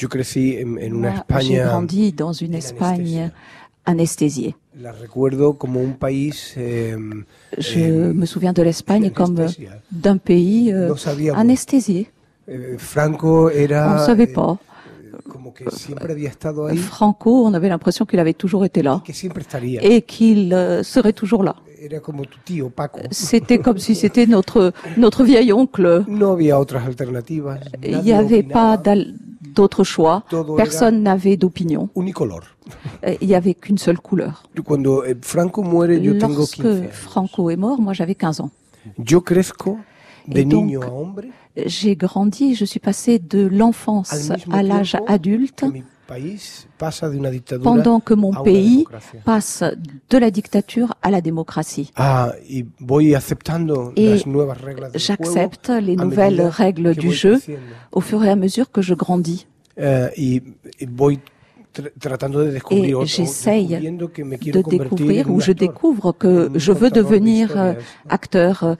Yo 0.00 0.08
crecí 0.08 0.56
en, 0.58 0.78
en 0.78 0.94
una 0.94 1.24
Moi, 1.28 1.40
J'ai 1.40 1.56
grandi 1.56 2.12
dans 2.12 2.32
une 2.32 2.54
Espagne 2.54 3.30
anesthésiée. 3.84 4.56
la 4.80 4.92
recuerdo 4.92 5.54
como 5.58 5.80
un 5.80 5.92
país 5.92 6.54
eh, 6.56 6.96
Je 7.58 7.80
eh, 7.80 8.12
me 8.14 8.24
souviens 8.24 8.54
de 8.54 8.62
l'Espagne 8.62 9.10
comme 9.10 9.36
d'un 9.90 10.16
pays 10.16 10.72
euh, 10.72 10.88
No 10.88 11.34
anesthésié. 11.34 12.10
Eh, 12.48 12.76
Franco 12.78 13.50
era 13.50 13.92
On 13.92 14.00
ne 14.00 14.06
savait 14.06 14.30
eh, 14.30 14.34
pas. 14.34 14.58
como 15.28 15.52
que 15.52 15.70
siempre 15.70 16.12
había 16.12 16.30
estado 16.30 16.66
ahí 16.66 16.78
Franco, 16.78 17.44
on 17.44 17.52
avait 17.52 17.68
l'impression 17.68 18.06
qu'il 18.06 18.20
avait 18.20 18.34
toujours 18.34 18.64
été 18.64 18.82
là 18.82 19.02
et 19.82 20.02
qu'il 20.02 20.54
euh, 20.54 20.82
serait 20.82 21.12
toujours 21.12 21.44
là. 21.44 21.56
Como. 22.02 22.24
C'était 23.10 23.58
comme 23.58 23.78
si 23.78 23.94
c'était 24.02 24.26
notre 24.26 24.72
notre 24.98 25.24
vieil 25.24 25.50
oncle. 25.52 26.04
No 26.08 26.32
había 26.32 26.58
otras 26.58 26.84
alternativas. 26.84 27.58
Il 27.82 28.02
n'y 28.02 28.12
avait 28.12 28.42
pas 28.42 28.76
d'al- 29.40 29.52
d'autre 29.54 29.84
choix. 29.84 30.24
Personne 30.56 31.02
n'avait 31.02 31.36
d'opinion. 31.36 31.88
unicolor. 31.96 32.40
Euh, 33.06 33.14
Il 33.20 33.28
n'y 33.28 33.34
avait 33.34 33.54
qu'une 33.54 33.78
seule 33.78 33.98
couleur. 33.98 34.44
Eh, 34.56 35.14
Franco 35.22 35.62
Lorsque 35.62 36.62
15 36.62 36.80
años. 36.80 36.88
Franco 36.92 37.50
est 37.50 37.56
mort, 37.56 37.80
moi 37.80 37.92
j'avais 37.92 38.14
15 38.14 38.40
ans. 38.40 38.50
Yo 38.98 39.20
crezco 39.20 39.78
de 40.26 40.42
niño 40.42 40.82
a 40.82 40.86
hombre 40.90 41.22
J'ai 41.66 41.96
grandi, 41.96 42.54
je 42.54 42.64
suis 42.64 42.80
passée 42.80 43.18
de 43.18 43.46
l'enfance 43.46 44.30
à 44.50 44.62
l'âge 44.62 44.96
adulte 45.06 45.64
pendant 47.62 48.00
que 48.00 48.14
mon 48.14 48.32
pays 48.44 48.84
passe 49.24 49.64
de 50.10 50.18
la 50.18 50.30
dictature 50.30 50.94
à 51.02 51.10
la 51.10 51.20
démocratie. 51.20 51.90
Ah, 51.96 52.32
Et 53.96 54.08
J'accepte 54.98 55.68
les 55.68 55.96
nouvelles 55.96 56.40
règles 56.50 56.94
du 56.94 57.12
jeu 57.12 57.34
au 57.92 58.00
fur 58.00 58.24
et 58.24 58.30
à 58.30 58.36
mesure 58.36 58.70
que 58.70 58.82
je 58.82 58.94
grandis. 58.94 59.46
Eh, 59.78 60.42
Et 62.88 62.94
o- 62.94 63.02
o 63.02 63.06
j'essaye 63.06 63.74
de 64.52 64.62
découvrir 64.70 65.30
ou 65.30 65.40
je 65.40 65.52
découvre 65.52 66.12
que 66.12 66.50
je 66.56 66.72
veux 66.72 66.90
devenir 66.90 67.56
euh, 67.56 67.74
acteur, 68.08 68.64
euh, 68.64 68.74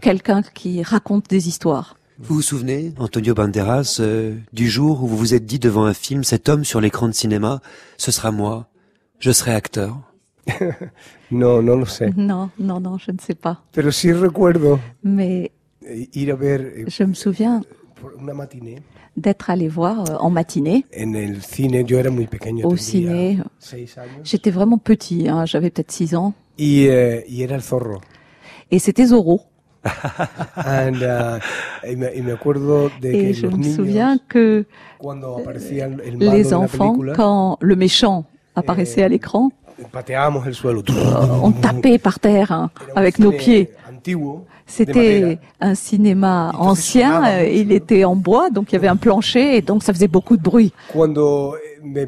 quelqu'un 0.00 0.42
qui 0.42 0.82
raconte 0.82 1.28
des 1.30 1.46
histoires. 1.48 1.96
Vous 2.24 2.36
vous 2.36 2.42
souvenez, 2.42 2.92
Antonio 3.00 3.34
Banderas, 3.34 3.96
euh, 3.98 4.36
du 4.52 4.68
jour 4.68 5.02
où 5.02 5.08
vous 5.08 5.16
vous 5.16 5.34
êtes 5.34 5.44
dit 5.44 5.58
devant 5.58 5.84
un 5.86 5.92
film, 5.92 6.22
cet 6.22 6.48
homme 6.48 6.64
sur 6.64 6.80
l'écran 6.80 7.08
de 7.08 7.12
cinéma, 7.12 7.60
ce 7.96 8.12
sera 8.12 8.30
moi, 8.30 8.68
je 9.18 9.32
serai 9.32 9.52
acteur. 9.54 9.98
Non, 11.32 11.62
non, 11.62 12.78
non, 12.80 12.98
je 12.98 13.10
ne 13.10 13.18
sais 13.18 13.34
pas. 13.34 13.62
Pero 13.72 13.90
sí 13.90 14.12
recuerdo 14.12 14.78
Mais 15.02 15.50
eh, 15.82 16.08
ir 16.12 16.30
a 16.30 16.36
ver 16.36 16.60
eh, 16.76 16.84
je 16.90 17.04
me 17.04 17.14
souviens 17.14 17.62
por 17.94 18.12
una 18.20 18.34
matinée 18.34 18.82
d'être 19.16 19.48
allé 19.48 19.66
voir 19.68 20.10
euh, 20.10 20.16
en 20.20 20.28
matinée 20.28 20.84
en 20.94 21.14
el 21.14 21.42
cine. 21.42 21.86
Yo 21.88 21.98
era 21.98 22.10
muy 22.10 22.26
pequeño, 22.26 22.68
au 22.68 22.76
ciné. 22.76 23.38
J'étais 24.24 24.50
vraiment 24.50 24.76
petit, 24.76 25.26
hein, 25.26 25.46
j'avais 25.46 25.70
peut-être 25.70 25.90
6 25.90 26.14
ans. 26.16 26.34
Y, 26.58 26.84
eh, 26.84 27.24
y 27.28 27.42
era 27.42 27.54
el 27.56 27.62
zorro. 27.62 28.00
Et 28.70 28.78
c'était 28.78 29.06
Zorro. 29.06 29.40
And, 29.84 31.02
uh, 31.02 31.90
y, 31.90 31.96
me, 31.96 32.14
y 32.14 32.22
me 32.22 32.32
acuerdo 32.32 32.90
de 33.00 33.10
que 33.10 33.16
Et 33.16 33.32
je 33.32 33.46
me 33.48 33.62
souviens 33.62 34.18
que 34.28 34.64
les 36.20 36.54
enfants, 36.54 36.96
quand 37.16 37.58
le 37.60 37.76
méchant 37.76 38.24
apparaissait 38.54 39.02
à 39.02 39.08
l'écran, 39.08 39.50
suelo. 40.52 40.82
on 41.42 41.50
tapait 41.52 41.98
par 41.98 42.20
terre 42.20 42.52
hein, 42.52 42.70
avec 42.94 43.18
nos 43.18 43.32
pieds. 43.32 43.70
C'était 44.66 45.38
un 45.60 45.74
cinéma 45.74 46.52
ancien, 46.54 47.24
euh, 47.24 47.44
il 47.46 47.72
était 47.72 48.04
en 48.04 48.16
bois, 48.16 48.50
donc 48.50 48.70
il 48.70 48.74
y 48.74 48.76
avait 48.76 48.88
un 48.88 48.96
plancher 48.96 49.56
et 49.56 49.62
donc 49.62 49.82
ça 49.82 49.92
faisait 49.92 50.08
beaucoup 50.08 50.36
de 50.36 50.42
bruit. 50.42 50.72
Eh, 50.94 52.06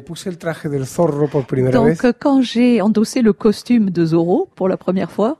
Donc 1.71 2.05
euh, 2.05 2.13
quand 2.17 2.41
j'ai 2.41 2.81
endossé 2.81 3.21
le 3.21 3.33
costume 3.33 3.89
de 3.91 4.05
Zorro 4.05 4.49
pour 4.55 4.67
la 4.67 4.77
première 4.77 5.11
fois, 5.11 5.37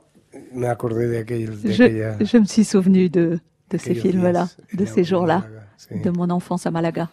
me 0.56 0.68
acordé 0.68 1.06
de, 1.08 1.16
aquel, 1.16 1.60
de 1.60 1.70
je, 1.70 1.82
aquella... 1.82 2.16
je 2.20 2.38
me 2.38 2.44
suis 2.44 2.64
souvenu 2.64 3.08
de, 3.08 3.38
de 3.70 3.78
ces 3.78 3.94
films-là, 3.94 4.48
de 4.72 4.84
ces 4.84 5.04
jours-là, 5.04 5.44
sí. 5.76 6.00
de 6.00 6.10
mon 6.10 6.30
enfance 6.30 6.66
à 6.66 6.70
Malaga. 6.70 7.08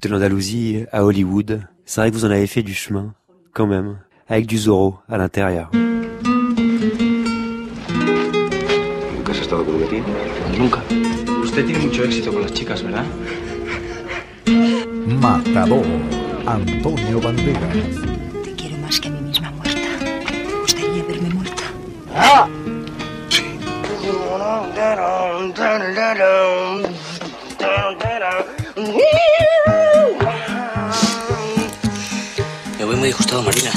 De 0.00 0.08
l'Andalousie 0.08 0.84
à 0.92 1.04
Hollywood, 1.04 1.62
c'est 1.84 2.00
vrai 2.00 2.10
que 2.10 2.16
vous 2.16 2.24
en 2.24 2.30
avez 2.30 2.46
fait 2.46 2.62
du 2.62 2.74
chemin, 2.74 3.14
quand 3.52 3.66
même, 3.66 3.98
avec 4.28 4.46
du 4.46 4.58
Zorro 4.58 4.96
à 5.08 5.18
l'intérieur. 5.18 5.70
¿Nunca 9.14 9.32
has 9.32 9.40
estado 9.40 9.64
con 9.64 9.74
un 9.76 9.80
latín? 9.80 10.02
Nunca. 10.58 10.82
Usted 11.42 11.64
tiene 11.64 11.78
mucho 11.84 12.04
éxito 12.04 12.32
con 12.32 12.42
las 12.42 12.52
chicas, 12.52 12.82
¿verdad? 12.82 13.04
Matador, 15.20 15.84
Antonio 16.46 17.20
Banderas. 17.20 18.25
Me 32.78 32.84
voy 32.84 32.96
muy 32.96 33.08
disgustado, 33.08 33.42
Marina. 33.42 33.72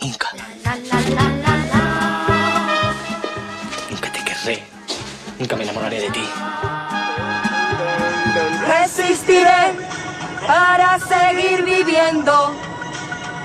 Nunca. 0.00 0.28
Nunca 3.90 4.12
te 4.12 4.24
querré. 4.24 4.62
Nunca 5.38 5.56
me 5.56 5.64
enamoraré 5.64 6.00
de 6.00 6.10
ti. 6.10 6.26
Resistiré 8.66 9.74
para 10.46 10.98
seguir 10.98 11.62
viviendo. 11.62 12.54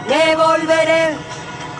Me 0.07 0.35
volveré 0.37 1.34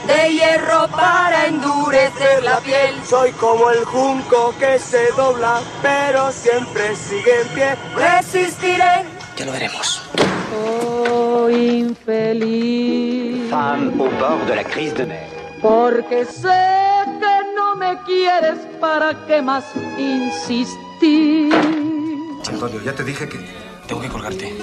de 0.08 0.34
hierro 0.34 0.88
para 0.90 1.48
endurecer 1.48 2.44
la 2.44 2.60
piel. 2.60 2.96
Soy 3.08 3.32
como 3.34 3.70
el 3.72 3.84
junco 3.86 4.54
que 4.60 4.78
se 4.80 5.12
dobla, 5.18 5.62
pero 5.82 6.32
siempre 6.32 6.96
sigue 6.96 7.42
en 7.42 7.48
pie. 7.50 7.76
Resistiré. 7.96 9.06
Ya 9.38 9.46
lo 9.46 9.52
veremos. 9.52 10.02
Oh, 10.58 11.50
infeliz. 11.50 13.50
Femme 13.50 13.92
au 14.00 14.10
bord 14.20 14.48
de 14.48 14.56
la 14.56 14.64
crise 14.64 14.94
de 14.96 15.06
nerfs. 15.08 15.34
Porque 15.62 16.26
sé 16.26 16.62
que 17.20 17.54
no 17.56 17.76
me 17.76 17.98
quieres, 18.04 18.60
¿para 18.80 19.26
qué 19.26 19.42
más 19.42 19.66
insistir? 19.98 21.54
Antonio, 22.48 22.82
ya 22.84 22.94
te 22.94 23.04
dije 23.04 23.28
que 23.28 23.40
tengo 23.88 24.02
que 24.02 24.10
colgarte. 24.10 24.56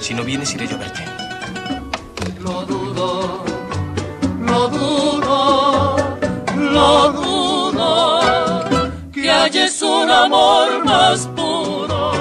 Si 0.00 0.14
no 0.14 0.24
vienes, 0.24 0.54
iré 0.54 0.66
yo 0.66 0.76
a 0.76 0.78
verte. 0.78 1.04
Lo 2.40 2.64
que 9.50 9.58
halles 9.58 9.82
un 9.82 10.10
amor 10.10 10.84
más 10.84 11.26
puro 11.28 12.12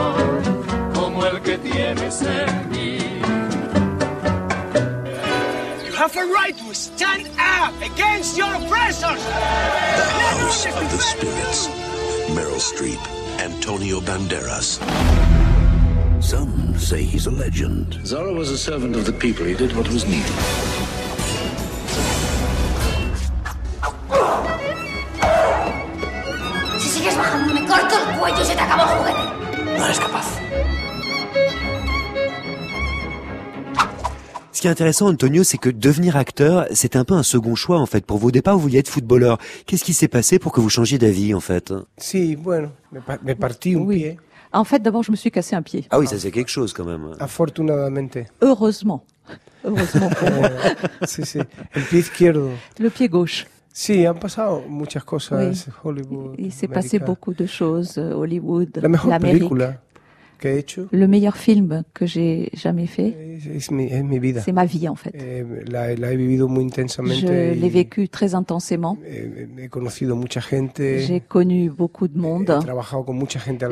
como 0.93 1.25
el 1.25 1.41
que 1.41 1.57
tienes 1.57 2.21
en 2.21 2.69
mí. 2.69 2.97
You 5.85 5.93
have 5.93 6.15
a 6.17 6.25
right 6.25 6.55
to 6.57 6.73
stand 6.73 7.27
up 7.39 7.73
against 7.81 8.37
your 8.37 8.53
oppressors. 8.55 9.23
The 9.23 10.05
House 10.39 10.65
of 10.65 10.91
the 10.91 10.97
Spirits. 10.97 11.69
Meryl 12.29 12.59
Streep, 12.59 12.99
Antonio 13.39 14.01
Banderas. 14.01 14.79
Some 16.21 16.77
say 16.77 17.03
he's 17.03 17.27
a 17.27 17.31
legend. 17.31 17.99
Zorro 18.03 18.35
was 18.35 18.49
a 18.49 18.57
servant 18.57 18.95
of 18.95 19.05
the 19.05 19.13
people. 19.13 19.45
He 19.45 19.55
did 19.55 19.75
what 19.75 19.87
was 19.89 20.05
needed. 20.05 20.84
Qui 34.65 34.69
est 34.69 34.71
intéressant, 34.71 35.07
Antonio, 35.09 35.43
c'est 35.43 35.59
que 35.59 35.69
devenir 35.69 36.17
acteur, 36.17 36.65
c'est 36.71 36.95
un 36.95 37.03
peu 37.05 37.13
un 37.13 37.21
second 37.21 37.53
choix, 37.53 37.79
en 37.79 37.85
fait. 37.85 38.03
Pour 38.03 38.17
vous, 38.17 38.29
au 38.29 38.31
départ, 38.31 38.55
vous 38.55 38.61
vouliez 38.63 38.79
être 38.79 38.89
footballeur. 38.89 39.37
Qu'est-ce 39.67 39.83
qui 39.83 39.93
s'est 39.93 40.07
passé 40.07 40.39
pour 40.39 40.51
que 40.51 40.59
vous 40.59 40.69
changiez 40.69 40.97
d'avis, 40.97 41.35
en 41.35 41.39
fait? 41.39 41.71
Sí, 41.99 42.35
bueno, 42.35 42.69
me, 42.91 42.99
pa- 42.99 43.19
me 43.23 43.35
partí 43.35 43.75
un 43.75 43.79
Oui. 43.81 44.03
pie, 44.03 44.17
En 44.53 44.63
fait, 44.63 44.79
d'abord, 44.79 45.03
je 45.03 45.11
me 45.11 45.15
suis 45.17 45.29
cassé 45.29 45.55
un 45.55 45.61
pied. 45.61 45.85
Ah 45.91 45.99
oui, 45.99 46.07
ça 46.07 46.17
c'est 46.17 46.31
quelque 46.31 46.49
chose, 46.49 46.73
quand 46.73 46.85
même. 46.85 47.15
afortunadamente. 47.19 48.17
Heureusement. 48.41 49.03
Heureusement 49.63 50.09
sí. 51.05 51.39
El 51.73 51.83
pie 51.83 51.99
izquierdo. 51.99 52.49
Le 52.79 52.89
pied 52.89 53.07
gauche. 53.07 53.45
Sí, 53.73 54.05
han 54.05 54.17
pasado 54.17 54.63
muchas 54.67 55.03
cosas. 55.03 55.67
Hollywood. 55.83 56.35
Il 56.39 56.51
s'est 56.53 56.67
passé 56.69 56.97
beaucoup 56.99 57.33
de 57.35 57.45
choses. 57.45 57.97
euh, 57.97 58.13
Hollywood, 58.15 58.69
La 58.81 58.87
l'Amérique. 58.89 59.39
película 59.39 59.81
Le 60.91 61.07
meilleur 61.07 61.37
film 61.37 61.83
que 61.93 62.05
j'ai 62.05 62.49
jamais 62.53 62.85
fait, 62.87 63.13
c'est 64.41 64.51
ma 64.51 64.65
vie 64.65 64.87
en 64.87 64.95
fait. 64.95 65.13
Eh. 65.15 65.43
Je 67.15 67.53
l'ai 67.53 67.69
vécu 67.69 68.09
très 68.09 68.35
intensément. 68.35 68.97
J'ai 70.99 71.19
connu 71.21 71.69
beaucoup 71.69 72.07
de 72.07 72.17
monde. 72.17 72.59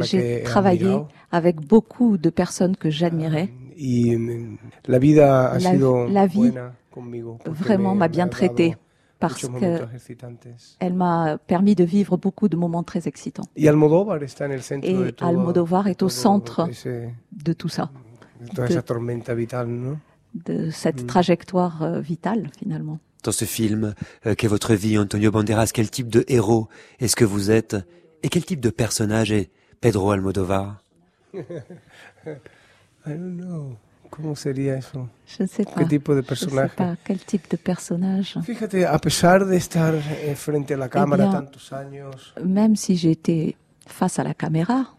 J'ai 0.02 0.44
travaillé 0.44 0.86
avec 1.32 1.60
beaucoup 1.62 2.18
de 2.18 2.30
personnes 2.30 2.76
que 2.78 2.90
j'admirais. 2.90 3.50
Y 3.76 4.16
mm, 4.16 4.58
la 5.58 5.74
La- 6.08 6.28
vie 6.28 6.52
Vraiment 7.46 7.94
me- 7.96 8.00
m'a 8.00 8.08
bien 8.08 8.28
traité 8.28 8.76
parce 9.28 9.44
muchos 9.44 9.60
que 9.60 9.66
momentos 9.66 9.94
excitantes. 9.94 10.48
elle 10.80 10.94
m'a 10.94 11.38
permis 11.38 11.76
de 11.76 11.84
vivre 11.84 12.18
beaucoup 12.18 12.48
de 12.50 12.56
moments 12.58 12.84
très 12.84 13.08
excitants. 13.08 13.48
Y 13.56 13.68
Almodóvar 13.68 14.24
está 14.24 14.46
en 14.46 14.52
el 14.52 14.62
centro 14.62 14.90
de 15.04 15.08
Et 15.10 15.14
todo, 15.14 15.28
Almodovar 15.30 15.88
est 15.88 16.02
au 16.04 16.08
todo 16.08 16.22
centre 16.26 16.68
ese- 16.70 17.10
de 17.32 17.54
tout 17.54 17.70
ça, 17.70 17.90
de 18.42 18.48
toda 18.50 18.68
de- 18.68 18.74
esa 18.74 18.82
tormenta 18.82 19.34
vital, 19.34 19.68
¿no? 19.68 20.00
de 20.34 20.72
cette 20.72 21.04
Mm. 21.04 21.08
trajectoire 21.08 21.84
euh, 21.84 22.00
vitale 22.02 22.50
finalement. 22.58 23.00
Dans 23.24 23.32
ce 23.32 23.46
film, 23.46 23.94
euh, 24.26 24.36
qu'est 24.36 24.48
votre 24.50 24.74
vie, 24.74 24.98
Antonio 24.98 25.32
Banderas 25.32 25.70
Quel 25.74 25.90
type 25.90 26.10
de 26.10 26.26
héros 26.28 26.68
est-ce 27.00 27.16
que 27.16 27.24
vous 27.26 27.52
êtes 27.52 27.76
Et 28.24 28.30
quel 28.30 28.44
type 28.44 28.60
de 28.60 28.70
personnage 28.72 29.32
est 29.32 29.50
Pedro 29.80 30.12
Almodovar 30.12 30.84
I 31.36 33.10
don't 33.10 33.38
know. 33.38 33.76
¿Cómo 34.16 34.36
sería 34.36 34.78
eso? 34.78 35.10
Je 35.26 35.44
ne 35.44 35.48
sais 35.48 35.66
pas. 35.66 35.76
¿Qué 35.76 35.86
tipo 35.86 36.14
de 36.14 36.22
Je 36.22 36.26
sais 36.26 36.30
personaje? 36.30 36.76
pas 36.78 36.98
quel 37.04 37.20
type 37.20 37.48
de 37.50 37.58
personnage. 37.58 38.40
Fíjate, 38.44 38.86
a 38.86 38.98
pesar 39.00 39.46
de 39.46 39.58
estar 39.58 39.96
eh, 39.96 40.36
frente 40.36 40.74
a 40.74 40.78
la 40.78 40.88
cámara 40.90 41.26
bien, 41.26 41.32
tantos 41.32 41.74
años, 41.74 42.34
Même 42.44 42.76
si 42.76 42.96
j'étais 42.96 43.56
face 43.88 44.20
à 44.20 44.24
la 44.24 44.34
caméra 44.36 44.96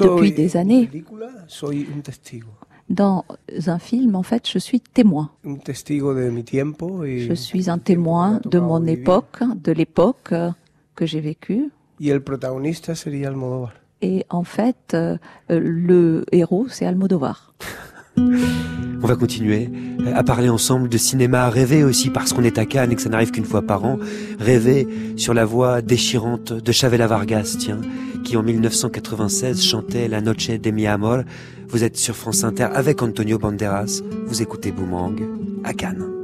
depuis 0.00 0.32
des 0.32 0.56
années, 0.56 0.86
película, 0.86 1.28
soy 1.46 1.88
un 1.96 2.00
testigo. 2.02 2.50
dans 2.88 3.24
un 3.66 3.78
film, 3.78 4.16
en 4.16 4.22
fait, 4.22 4.46
je 4.46 4.58
suis 4.58 4.80
témoin. 4.80 5.30
Un 5.44 5.56
testigo 5.56 6.12
de 6.14 6.30
mi 6.30 6.44
tiempo 6.44 7.06
y, 7.06 7.26
Je 7.26 7.34
suis 7.34 7.70
un 7.70 7.78
témoin 7.78 8.38
de 8.44 8.58
mon 8.58 8.84
époque, 8.86 9.38
de 9.56 9.72
l'époque 9.72 10.32
euh, 10.32 10.50
que 10.94 11.06
j'ai 11.06 11.20
vécue. 11.22 11.70
y 11.98 12.10
el 12.10 12.20
protagonista 12.22 12.94
sería 12.94 13.28
Almodóvar. 13.28 13.72
Et 14.02 14.26
en 14.30 14.42
fait, 14.44 14.94
euh, 14.94 15.16
euh, 15.50 15.60
le 15.62 16.24
héros, 16.32 16.66
c'est 16.68 16.84
Almodovar. 16.86 17.54
On 18.16 19.06
va 19.06 19.16
continuer 19.16 19.68
à 20.14 20.22
parler 20.22 20.48
ensemble 20.48 20.88
de 20.88 20.98
cinéma, 20.98 21.48
rêver 21.48 21.84
aussi 21.84 22.10
parce 22.10 22.32
qu'on 22.32 22.44
est 22.44 22.58
à 22.58 22.66
Cannes 22.66 22.92
et 22.92 22.94
que 22.94 23.02
ça 23.02 23.08
n'arrive 23.08 23.30
qu'une 23.30 23.44
fois 23.44 23.62
par 23.62 23.84
an, 23.84 23.98
rêver 24.38 24.86
sur 25.16 25.34
la 25.34 25.44
voix 25.44 25.82
déchirante 25.82 26.52
de 26.52 26.72
Chavela 26.72 27.06
Vargas, 27.06 27.56
tiens, 27.58 27.80
qui 28.24 28.36
en 28.36 28.42
1996 28.42 29.62
chantait 29.64 30.08
La 30.08 30.20
Noche 30.20 30.50
de 30.50 30.70
mi 30.70 30.86
amor. 30.86 31.22
Vous 31.68 31.84
êtes 31.84 31.96
sur 31.96 32.14
France 32.14 32.44
Inter 32.44 32.68
avec 32.72 33.02
Antonio 33.02 33.38
Banderas, 33.38 34.02
vous 34.26 34.42
écoutez 34.42 34.72
Boomerang 34.72 35.20
à 35.64 35.72
Cannes. 35.72 36.21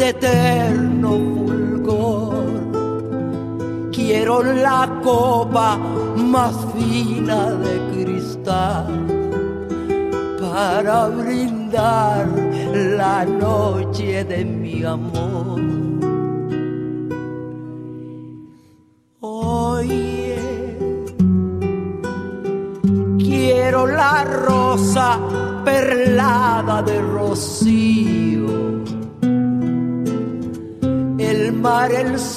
De 0.00 0.08
eterno 0.08 1.10
fulgor. 1.10 2.46
Quiero 3.92 4.42
la 4.42 4.88
copa 5.02 5.76
más 6.16 6.56
fina 6.74 7.50
de 7.64 7.74
cristal 7.92 8.86
para 10.40 11.08
brindar 11.08 12.26
la 12.96 13.26
noche 13.26 14.24
de 14.24 14.42
mi 14.42 14.82
amor. 14.84 15.89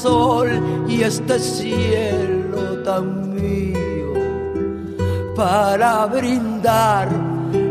Y 0.05 1.01
este 1.01 1.39
cielo 1.39 2.83
tan 2.83 3.33
mío 3.33 4.13
para 5.33 6.05
brindar 6.07 7.07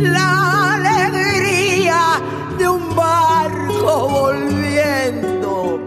la 0.00 0.74
alegría 0.74 2.00
de 2.56 2.68
un 2.70 2.96
barco 2.96 4.08
volviendo 4.08 5.78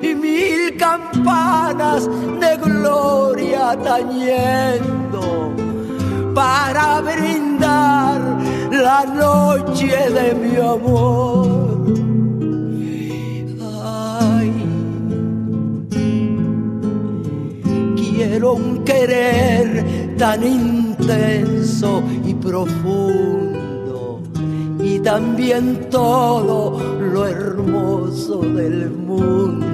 y 0.00 0.14
mil 0.14 0.76
campanas 0.76 2.08
de 2.38 2.56
gloria 2.56 3.76
tañendo 3.82 4.89
para 6.40 7.02
brindar 7.02 8.18
la 8.72 9.04
noche 9.04 9.94
de 10.16 10.28
mi 10.42 10.56
amor. 10.56 11.84
Ay, 13.84 14.50
quiero 17.94 18.54
un 18.54 18.84
querer 18.84 20.16
tan 20.16 20.42
intenso 20.42 22.02
y 22.24 22.32
profundo 22.32 24.22
y 24.82 24.98
también 25.00 25.90
todo 25.90 26.80
lo 27.12 27.26
hermoso 27.26 28.40
del 28.40 28.88
mundo 28.88 29.66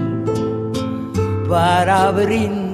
para 1.49 2.11
brindar 2.11 2.66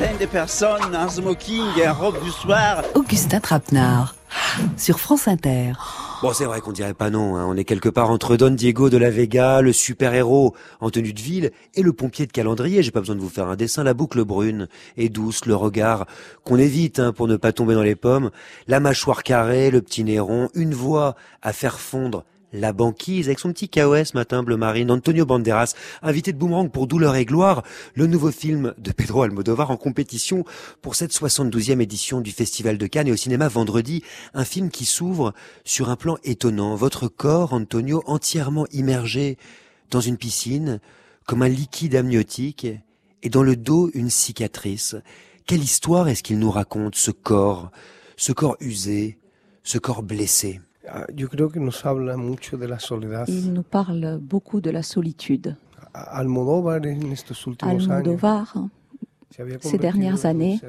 centaines 0.00 0.18
de 0.18 0.26
personnes 0.26 0.96
en 0.96 1.08
smoking 1.08 1.64
et 1.76 1.86
en 1.86 1.94
robe 1.94 2.22
du 2.24 2.30
soir. 2.30 2.82
Augustin 2.94 3.38
Trapenard. 3.40 4.14
Sur 4.76 4.98
France 4.98 5.28
Inter. 5.28 5.72
Bon, 6.22 6.32
c'est 6.32 6.44
vrai 6.44 6.60
qu'on 6.60 6.72
dirait 6.72 6.94
pas 6.94 7.10
non. 7.10 7.36
hein. 7.36 7.44
On 7.46 7.56
est 7.56 7.64
quelque 7.64 7.88
part 7.88 8.10
entre 8.10 8.36
Don 8.36 8.50
Diego 8.50 8.88
de 8.88 8.96
la 8.96 9.10
Vega, 9.10 9.60
le 9.60 9.72
super-héros 9.72 10.54
en 10.80 10.90
tenue 10.90 11.12
de 11.12 11.20
ville, 11.20 11.50
et 11.74 11.82
le 11.82 11.92
pompier 11.92 12.26
de 12.26 12.32
calendrier. 12.32 12.82
J'ai 12.82 12.92
pas 12.92 13.00
besoin 13.00 13.16
de 13.16 13.20
vous 13.20 13.28
faire 13.28 13.48
un 13.48 13.56
dessin. 13.56 13.82
La 13.82 13.92
boucle 13.92 14.24
brune 14.24 14.68
et 14.96 15.08
douce, 15.08 15.44
le 15.46 15.56
regard 15.56 16.06
qu'on 16.44 16.58
évite 16.58 16.98
hein, 17.00 17.12
pour 17.12 17.26
ne 17.28 17.36
pas 17.36 17.52
tomber 17.52 17.74
dans 17.74 17.82
les 17.82 17.96
pommes, 17.96 18.30
la 18.68 18.80
mâchoire 18.80 19.22
carrée, 19.22 19.70
le 19.70 19.82
petit 19.82 20.04
nez 20.04 20.20
rond, 20.20 20.48
une 20.54 20.74
voix 20.74 21.14
à 21.42 21.52
faire 21.52 21.78
fondre 21.80 22.24
la 22.52 22.72
banquise 22.72 23.28
avec 23.28 23.38
son 23.38 23.52
petit 23.52 23.68
KOS 23.68 24.14
matin 24.14 24.42
bleu 24.42 24.56
marine, 24.56 24.90
Antonio 24.90 25.26
Banderas, 25.26 25.74
invité 26.02 26.32
de 26.32 26.38
Boomerang 26.38 26.70
pour 26.70 26.86
Douleur 26.86 27.16
et 27.16 27.24
Gloire, 27.24 27.62
le 27.94 28.06
nouveau 28.06 28.30
film 28.30 28.74
de 28.78 28.92
Pedro 28.92 29.22
Almodovar 29.22 29.70
en 29.70 29.76
compétition 29.76 30.44
pour 30.82 30.94
cette 30.94 31.12
72e 31.12 31.80
édition 31.80 32.20
du 32.20 32.32
Festival 32.32 32.78
de 32.78 32.86
Cannes 32.86 33.08
et 33.08 33.12
au 33.12 33.16
cinéma 33.16 33.48
vendredi, 33.48 34.02
un 34.34 34.44
film 34.44 34.70
qui 34.70 34.84
s'ouvre 34.84 35.32
sur 35.64 35.90
un 35.90 35.96
plan 35.96 36.16
étonnant. 36.24 36.74
Votre 36.74 37.08
corps, 37.08 37.52
Antonio, 37.52 38.02
entièrement 38.06 38.66
immergé 38.72 39.38
dans 39.90 40.00
une 40.00 40.16
piscine, 40.16 40.80
comme 41.26 41.42
un 41.42 41.48
liquide 41.48 41.94
amniotique, 41.94 42.66
et 43.22 43.28
dans 43.28 43.42
le 43.42 43.56
dos 43.56 43.90
une 43.94 44.10
cicatrice. 44.10 44.96
Quelle 45.46 45.62
histoire 45.62 46.08
est-ce 46.08 46.22
qu'il 46.22 46.38
nous 46.38 46.50
raconte, 46.50 46.94
ce 46.94 47.10
corps, 47.10 47.70
ce 48.16 48.32
corps 48.32 48.56
usé, 48.60 49.18
ce 49.62 49.78
corps 49.78 50.02
blessé? 50.02 50.60
Yo 51.14 51.28
creo 51.28 51.50
que 51.50 51.60
nos 51.60 51.84
habla 51.86 52.16
mucho 52.16 52.56
de 52.56 52.68
la 52.68 52.78
soledad. 52.80 53.26
Il 53.28 53.52
nous 53.52 53.64
parle 53.64 54.18
beaucoup 54.18 54.60
de 54.60 54.72
la 54.72 54.82
solitude. 54.82 55.56
Almodóvar 55.92 56.86
en 56.86 57.12
estos 57.12 57.46
últimos 57.46 57.72
años 57.72 57.84
se 57.84 57.92
había 57.92 58.16
ces 59.60 59.78
dernières 59.78 60.26
années, 60.26 60.60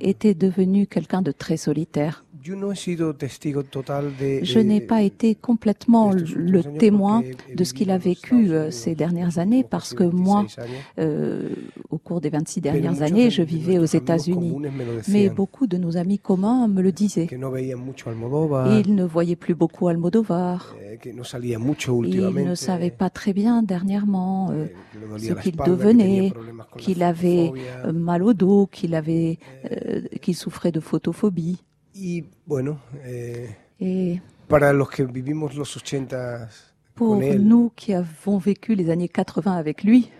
était 0.00 0.34
devenu 0.34 0.86
quelqu'un 0.86 1.22
de 1.22 1.32
très 1.32 1.56
solitaire. 1.56 2.24
Je 2.42 4.58
n'ai 4.60 4.80
pas 4.80 5.02
été 5.02 5.34
complètement 5.34 6.12
le 6.12 6.62
témoin 6.78 7.22
de 7.54 7.64
ce 7.64 7.74
qu'il 7.74 7.90
a 7.90 7.98
vécu 7.98 8.50
euh, 8.50 8.70
ces 8.70 8.94
dernières 8.94 9.38
années 9.38 9.62
parce 9.62 9.92
que 9.92 10.04
moi, 10.04 10.46
euh, 10.98 11.50
au 11.90 11.98
cours 11.98 12.22
des 12.22 12.30
26 12.30 12.62
dernières 12.62 13.02
années, 13.02 13.28
je 13.30 13.42
vivais 13.42 13.78
aux 13.78 13.84
États-Unis. 13.84 14.56
Mais 15.08 15.28
beaucoup 15.28 15.66
de 15.66 15.76
nos 15.76 15.98
amis 15.98 16.18
communs 16.18 16.66
me 16.68 16.80
le 16.80 16.92
disaient. 16.92 17.26
Ils 18.82 18.94
ne 18.94 19.04
voyaient 19.04 19.36
plus 19.36 19.54
beaucoup 19.54 19.88
Almodovar. 19.88 20.74
eh, 22.06 22.08
Ils 22.08 22.14
ne 22.48 22.54
savaient 22.54 22.90
pas 22.90 23.10
très 23.10 23.34
bien 23.34 23.62
dernièrement 23.62 24.50
euh, 24.50 24.66
le 24.94 25.08
dolía 25.08 25.34
ce 25.36 25.42
qu'il 25.42 25.56
devenait, 25.56 26.32
qu'il 26.78 27.02
avait 27.02 27.52
euh, 27.79 27.79
mal 27.92 28.22
au 28.22 28.34
dos, 28.34 28.66
qu'il 28.66 28.94
avait, 28.94 29.38
euh, 29.70 30.02
qu'il 30.20 30.36
souffrait 30.36 30.72
de 30.72 30.80
photophobie. 30.80 31.62
Bueno, 32.46 32.76
eh, 33.06 33.48
Et 33.80 34.20
Pour 36.94 37.16
nous 37.16 37.72
qui 37.76 37.94
avons 37.94 38.36
vécu 38.38 38.74
les 38.74 38.90
années 38.90 39.08
80 39.08 39.52
avec 39.52 39.84
lui, 39.84 40.10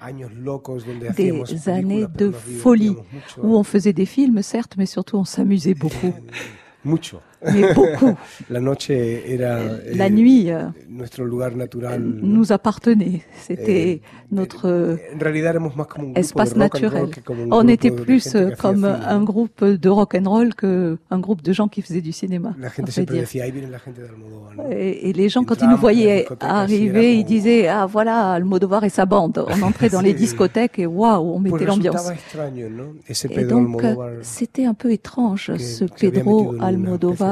des 1.16 1.68
années 1.68 2.06
de 2.16 2.30
folie, 2.30 2.96
où 3.42 3.56
on 3.56 3.62
faisait 3.64 3.92
des 3.92 4.06
films, 4.06 4.42
certes, 4.42 4.76
mais 4.78 4.86
surtout 4.86 5.18
on 5.18 5.24
s'amusait 5.24 5.74
beaucoup. 5.74 6.14
Mucho. 6.84 7.18
Mais 7.42 7.74
beaucoup. 7.74 8.14
La 8.50 8.60
noche 8.60 8.90
era 8.90 9.58
La 9.94 10.06
eh, 10.06 10.10
nuit 10.10 10.50
euh, 10.50 10.64
nuestro 10.88 11.24
lugar 11.24 11.56
natural. 11.56 12.00
¿no? 12.02 12.26
nous 12.40 12.52
appartenait. 12.52 13.22
C'était 13.40 14.02
notre 14.30 14.62
como 14.62 15.64
un 15.66 15.84
grupo 15.84 16.12
espace 16.16 16.56
naturel. 16.56 17.08
On 17.50 17.66
était 17.68 17.90
plus 17.90 18.34
euh, 18.34 18.50
comme 18.58 18.84
un 18.84 19.22
groupe 19.22 19.64
de 19.64 19.88
rock 19.88 20.14
and 20.14 20.28
roll 20.28 20.54
que 20.54 20.98
un 21.10 21.18
groupe 21.18 21.42
de 21.42 21.52
gens 21.52 21.68
qui 21.68 21.82
faisaient 21.82 22.00
du 22.00 22.12
cinéma. 22.12 22.54
La 22.58 22.68
on 22.68 22.70
gente 22.70 22.86
peut 22.86 22.92
siempre 22.92 23.14
dire. 23.14 23.22
decía, 23.22 23.44
ahí 23.44 23.52
viene 23.52 23.70
la 23.70 23.78
gente 23.78 24.02
de 24.02 24.08
Almodóvar. 24.08 24.56
¿no? 24.56 24.70
Et, 24.70 25.08
et 25.08 25.12
les 25.12 25.28
gens, 25.28 25.44
quand 25.44 25.60
ils 25.62 25.68
nous 25.68 25.76
voyaient 25.78 26.26
arriver, 26.40 27.16
ils 27.16 27.24
disaient 27.24 27.68
Ah, 27.68 27.86
voilà, 27.86 28.32
Almodovar 28.32 28.84
et 28.84 28.90
sa 28.90 29.06
bande. 29.06 29.44
On 29.48 29.62
entrait 29.68 29.88
dans 29.88 30.00
les 30.00 30.14
discothèques 30.14 30.78
et 30.78 30.86
waouh, 30.86 31.34
on 31.36 31.38
mettait 31.38 31.64
l'ambiance. 31.64 32.10
Et 33.30 33.44
donc, 33.44 33.82
c'était 34.22 34.66
un 34.66 34.74
peu 34.74 34.92
étrange, 34.92 35.52
ce 35.56 35.84
Pedro 35.84 36.54
Almodovar 36.60 37.29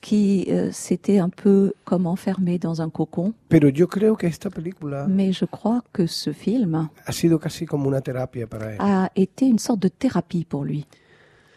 qui 0.00 0.46
euh, 0.48 0.70
s'était 0.72 1.18
un 1.18 1.28
peu 1.28 1.72
comme 1.84 2.06
enfermé 2.06 2.58
dans 2.58 2.80
un 2.80 2.88
cocon. 2.90 3.34
Pero 3.48 3.68
yo 3.68 3.88
creo 3.88 4.16
que 4.16 4.26
esta 4.28 4.48
película 4.50 5.06
Mais 5.08 5.32
je 5.32 5.44
crois 5.44 5.82
que 5.92 6.06
ce 6.06 6.32
film 6.32 6.88
ha 7.04 7.12
sido 7.12 7.38
casi 7.40 7.66
como 7.66 7.88
una 7.88 8.00
terapia 8.00 8.46
para 8.46 8.72
él. 8.74 8.76
a 8.80 9.10
été 9.16 9.46
une 9.46 9.58
sorte 9.58 9.80
de 9.82 9.88
thérapie 9.88 10.44
pour 10.44 10.64
lui. 10.64 10.86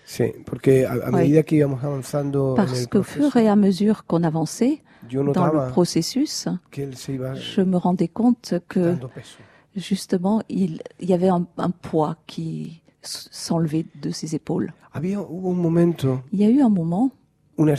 Sí, 0.06 0.34
porque 0.46 0.86
a, 0.86 0.94
a 0.94 1.12
Ouais. 1.12 1.22
medida 1.24 1.44
que 1.44 1.56
íbamos 1.56 1.84
avanzando 1.84 2.54
en 2.54 2.56
Parce 2.56 2.82
el 2.82 2.90
qu'au 2.90 3.02
proceso, 3.02 3.30
fur 3.32 3.38
et 3.38 3.48
à 3.48 3.56
mesure 3.56 4.06
qu'on 4.08 4.24
avançait 4.24 4.82
dans 5.10 5.46
le 5.48 5.72
processus, 5.72 6.48
que 6.72 6.90
je 6.92 7.62
me 7.62 7.78
rendais 7.78 8.08
compte 8.10 8.56
que 8.68 8.96
justement, 9.76 10.42
il, 10.50 10.82
il 11.00 11.10
y 11.10 11.14
avait 11.14 11.30
un, 11.30 11.46
un 11.58 11.70
poids 11.70 12.18
qui 12.28 12.82
s'enlevait 13.02 13.86
de 14.02 14.12
ses 14.12 14.36
épaules. 14.36 14.74
Había, 14.94 15.22
hubo 15.22 15.52
un 15.52 15.62
momento, 15.62 16.22
Il 16.34 16.40
y 16.42 16.44
a 16.44 16.50
eu 16.50 16.62
un 16.62 16.70
moment, 16.70 17.12
une, 17.68 17.76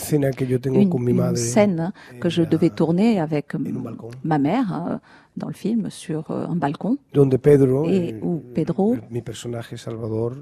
scène 1.36 1.92
que 2.20 2.28
je 2.28 2.42
devais 2.42 2.70
tourner 2.70 3.20
avec 3.20 3.54
ma 4.24 4.38
mère 4.38 4.86
euh, 4.88 4.96
dans 5.36 5.48
le 5.48 5.54
film 5.54 5.90
sur 5.90 6.30
euh, 6.30 6.46
un 6.46 6.56
balcon, 6.56 6.98
donde 7.12 7.36
Pedro, 7.36 7.88
et 7.88 8.14
eh, 8.14 8.20
où 8.22 8.42
Pedro, 8.54 8.96
mi 9.10 9.22
personaje 9.22 9.76
Salvador, 9.76 10.32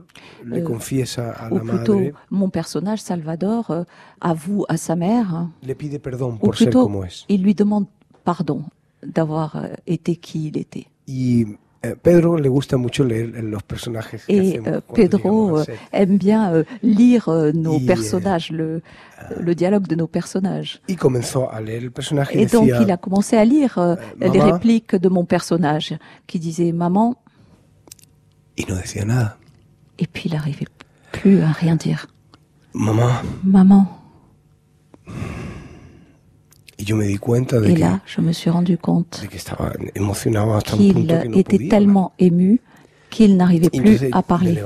le 0.44 0.58
Euh, 0.58 0.62
confiesa 0.62 1.30
a 1.32 1.52
ou 1.52 1.58
la 1.58 1.64
plutôt 1.64 2.00
mon 2.30 2.50
personnage 2.50 3.00
Salvador, 3.00 3.84
avoue 4.20 4.64
à 4.68 4.76
sa 4.76 4.96
mère, 4.96 5.48
le 5.66 5.74
pide 5.74 5.98
perdón 6.00 6.34
ou 6.34 6.46
por 6.46 6.56
ser 6.56 6.66
plutôt 6.66 6.84
como 6.84 7.04
es. 7.04 7.24
il 7.28 7.42
lui 7.42 7.54
demande 7.54 7.86
pardon 8.24 8.64
d'avoir 9.02 9.62
été 9.86 10.16
qui 10.16 10.48
il 10.48 10.58
était. 10.58 10.86
Eh, 11.08 11.46
Pedro 12.02 12.36
le 12.36 12.48
gusta 12.50 12.76
mucho 12.76 13.04
leer 13.04 13.32
eh, 13.36 13.42
los 13.42 13.62
personajes 13.62 14.26
que 14.26 14.32
Et 14.32 14.40
hacemos 14.58 14.82
cuando 14.86 14.92
Pedro 14.94 15.64
aime 15.92 16.18
bien 16.18 16.64
lire 16.82 17.52
nos 17.54 17.80
Y, 17.80 17.86
personnages, 17.86 18.50
le, 18.50 18.82
le 19.40 19.54
dialogue 19.54 19.86
de 19.86 19.96
nos 19.96 20.08
personnages. 20.10 20.82
Y 20.88 20.96
comenzó 20.96 21.50
a 21.50 21.58
leer 21.60 21.82
el 21.84 21.90
personaje 21.92 22.38
y 22.38 22.42
Et 22.42 22.52
donc 22.52 22.66
decía, 22.66 22.82
il 22.82 22.90
a 22.90 22.98
commencé 22.98 23.38
à 23.38 23.44
lire 23.46 23.78
euh, 23.78 23.96
les 24.18 24.28
Maman. 24.28 24.52
répliques 24.52 24.94
de 24.96 25.08
mon 25.08 25.24
personnage, 25.24 25.96
qui 26.26 26.38
disait 26.38 26.72
maman, 26.72 27.16
y 28.56 28.64
no 28.66 28.74
decía 28.76 29.06
nada. 29.06 29.38
et 29.98 30.06
puis 30.06 30.24
il 30.26 30.32
n'arrivait 30.34 30.68
plus 31.12 31.40
à 31.40 31.50
rien 31.52 31.76
dire. 31.76 32.08
Mamá, 32.74 33.22
Maman. 33.42 33.86
Y 36.80 36.84
yo 36.84 36.96
me 36.96 37.06
di 37.06 37.18
cuenta 37.18 37.60
de 37.60 37.68
Et 37.68 37.74
que, 37.74 37.80
là, 37.80 38.00
je 38.06 38.20
me 38.20 38.32
suis 38.32 38.50
rendu 38.50 38.78
compte 38.78 39.22
qu'il 40.64 41.12
était 41.34 41.68
tellement 41.68 42.12
ému 42.18 42.60
qu'il 43.10 43.36
n'arrivait 43.36 43.70
plus 43.70 43.96
entonces 43.96 44.08
à 44.12 44.22
parler. 44.22 44.56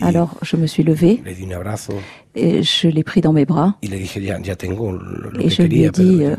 Alors 0.00 0.36
je 0.42 0.56
me 0.56 0.66
suis 0.66 0.82
levée 0.82 1.20
le 1.24 1.34
di 1.34 1.52
un 1.52 1.56
abrazo 1.56 1.94
et 2.36 2.62
je 2.62 2.88
l'ai 2.88 3.02
pris 3.02 3.20
dans 3.20 3.32
mes 3.32 3.44
bras 3.44 3.76
et 3.82 3.88
je 3.88 5.62
lui 5.62 5.82
ai 5.82 5.90
dit, 5.90 6.24
euh, 6.24 6.36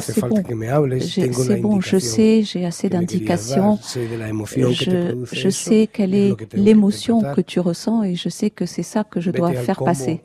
c'est 0.00 0.20
bon, 1.60 1.78
que 1.78 1.86
je 1.86 1.98
sais, 1.98 2.42
j'ai 2.42 2.64
assez 2.66 2.88
d'indications. 2.88 3.78
Je, 5.32 5.48
sais 5.50 5.88
quelle 5.92 6.14
es 6.14 6.28
est 6.30 6.54
l'émotion 6.54 7.22
que 7.34 7.40
tu 7.40 7.60
ressens 7.60 8.02
et 8.02 8.14
je 8.16 8.28
sais 8.28 8.50
que 8.50 8.66
c'est 8.66 8.82
ça 8.82 9.04
que 9.04 9.20
je 9.20 9.30
dois 9.30 9.52
faire 9.52 9.78
passer. 9.82 10.20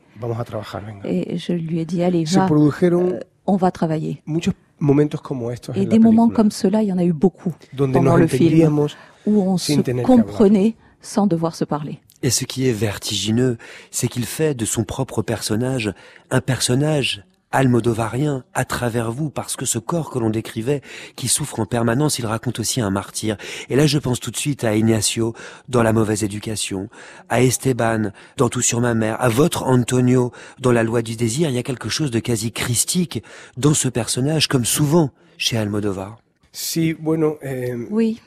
Et 1.06 1.38
je 1.38 1.54
lui 1.54 1.80
ai 1.80 1.86
dit, 1.86 2.04
allez, 2.04 2.26
Se 2.26 2.36
va, 2.36 2.48
euh, 2.52 3.20
on 3.52 3.58
va 3.58 3.72
travailler. 3.72 4.22
muchos 4.26 4.54
momentos 4.80 5.22
como 5.22 5.52
estos 5.52 5.76
Et 5.76 5.82
en 5.82 5.84
la 5.84 5.90
des 5.90 6.00
moments 6.00 6.30
comme 6.30 6.52
cela, 6.52 6.82
il 6.82 6.88
y 6.88 6.94
en 6.94 6.98
a 6.98 7.04
eu 7.04 7.14
beaucoup 7.14 7.54
donde 7.74 7.94
pendant 7.94 8.16
le 8.16 8.28
film, 8.28 8.88
où 9.26 9.42
on 9.42 9.58
se 9.58 9.74
comprenait 10.04 10.76
sans 11.02 11.28
devoir 11.28 11.56
se 11.56 11.66
parler. 11.66 12.00
Et 12.24 12.30
ce 12.30 12.46
qui 12.46 12.68
est 12.68 12.72
vertigineux, 12.74 13.58
c'est 13.90 14.08
qu'il 14.08 14.26
fait 14.26 14.54
de 14.54 14.66
son 14.66 14.84
propre 14.84 15.22
personnage 15.22 15.94
un 16.30 16.42
personnage 16.42 17.24
almodovarien 17.52 18.44
à 18.54 18.66
travers 18.66 19.12
vous, 19.12 19.30
parce 19.30 19.56
que 19.56 19.66
ce 19.66 19.78
corps 19.80 20.10
que 20.10 20.20
l'on 20.20 20.30
décrivait, 20.30 20.82
qui 21.16 21.28
souffre 21.28 21.60
en 21.60 21.66
permanence, 21.66 22.20
il 22.20 22.26
raconte 22.26 22.60
aussi 22.60 22.82
un 22.82 22.90
martyr. 22.90 23.38
Et 23.70 23.76
là, 23.76 23.86
je 23.88 23.98
pense 23.98 24.20
tout 24.20 24.32
de 24.32 24.38
suite 24.38 24.64
à 24.64 24.76
Ignacio 24.76 25.34
dans 25.70 25.84
La 25.84 25.94
mauvaise 25.94 26.24
éducation, 26.24 26.90
à 27.30 27.42
Esteban 27.42 28.12
dans 28.38 28.50
Tout 28.50 28.62
sur 28.62 28.82
ma 28.82 28.94
mère, 28.94 29.22
à 29.22 29.30
votre 29.30 29.64
Antonio 29.64 30.32
dans 30.60 30.72
La 30.72 30.84
loi 30.84 31.02
du 31.02 31.16
désir. 31.16 31.50
Il 31.50 31.56
y 31.56 31.60
a 31.60 31.64
quelque 31.64 31.90
chose 31.90 32.12
de 32.12 32.20
quasi 32.20 32.52
christique 32.52 33.24
dans 33.58 33.74
ce 33.74 33.88
personnage, 33.90 34.48
comme 34.48 34.66
souvent 34.66 35.12
chez 35.38 35.58
Almodovar. 35.58 36.18
Sí, 36.54 36.94
bueno, 37.00 37.38
eh, 37.42 37.74
Oui, 37.90 38.20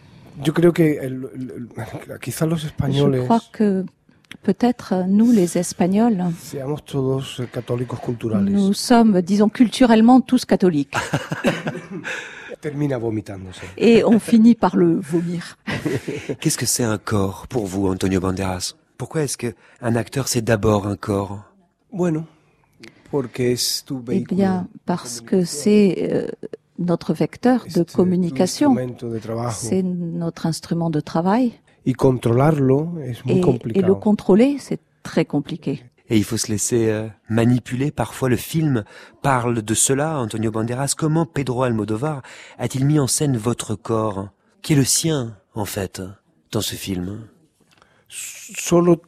yo 0.43 0.53
creo 0.55 0.73
que 0.73 0.99
el- 0.99 1.29
el- 1.35 1.69
el- 1.77 2.19
quizás 2.21 2.49
los 2.49 2.63
je 2.63 2.69
crois 3.27 3.41
que 3.53 3.85
peut-être 4.45 4.93
euh, 4.93 5.03
nous, 5.09 5.33
les 5.33 5.59
Espagnols, 5.59 6.25
eh, 6.55 7.47
católicos 7.47 7.97
culturales. 7.97 8.45
nous 8.45 8.73
sommes, 8.73 9.21
disons, 9.23 9.49
culturellement 9.49 10.21
tous 10.21 10.45
catholiques. 10.45 10.95
Et 13.77 14.05
on 14.05 14.19
finit 14.19 14.55
par 14.55 14.77
le 14.77 14.99
vomir. 14.99 15.59
Qu'est-ce 16.41 16.57
que 16.57 16.65
c'est 16.65 16.85
un 16.85 16.97
corps 16.97 17.47
pour 17.47 17.67
vous, 17.67 17.89
Antonio 17.89 18.21
Banderas? 18.21 18.75
Pourquoi 18.97 19.23
est-ce 19.23 19.37
que 19.37 19.55
un 19.83 19.97
acteur 19.97 20.29
c'est 20.29 20.41
d'abord 20.41 20.87
un 20.87 20.97
corps? 20.97 21.41
Bueno, 21.93 22.25
porque 23.11 23.53
es 23.53 23.85
tu 23.87 23.95
Eh 24.11 24.25
bien, 24.25 24.67
parce 24.87 25.21
que 25.21 25.45
c'est 25.45 26.09
euh, 26.11 26.29
notre 26.79 27.13
vecteur 27.13 27.67
de 27.75 27.83
communication, 27.83 28.75
c'est 29.51 29.83
notre 29.83 30.47
instrument 30.47 30.91
de 30.91 31.01
travail. 31.01 31.53
Y 31.87 31.95
controlarlo 31.95 32.99
es 33.01 33.25
muy 33.25 33.41
Et, 33.41 33.79
et 33.79 33.83
le 33.83 33.95
contrôler, 33.95 34.57
c'est 34.59 34.81
très 35.03 35.25
compliqué. 35.25 35.83
Et 36.09 36.17
il 36.19 36.25
faut 36.25 36.37
se 36.37 36.51
laisser 36.51 36.91
euh, 36.91 37.09
manipuler. 37.29 37.91
Parfois, 37.91 38.29
le 38.29 38.37
film 38.37 38.85
parle 39.23 39.63
de 39.63 39.75
cela. 39.75 40.19
Antonio 40.19 40.51
Banderas, 40.51 40.95
comment 40.97 41.27
Pedro 41.27 41.63
Almodovar 41.63 42.23
a-t-il 42.59 42.85
mis 42.85 42.99
en 42.99 43.07
scène 43.07 43.37
votre 43.37 43.75
corps, 43.75 44.29
qui 44.63 44.75
est 44.75 44.77
le 44.77 44.85
sien, 44.85 45.37
en 45.55 45.65
fait, 45.65 46.03
dans 46.53 46.61
ce 46.61 46.75
film? 46.75 47.29
Solo 48.09 49.01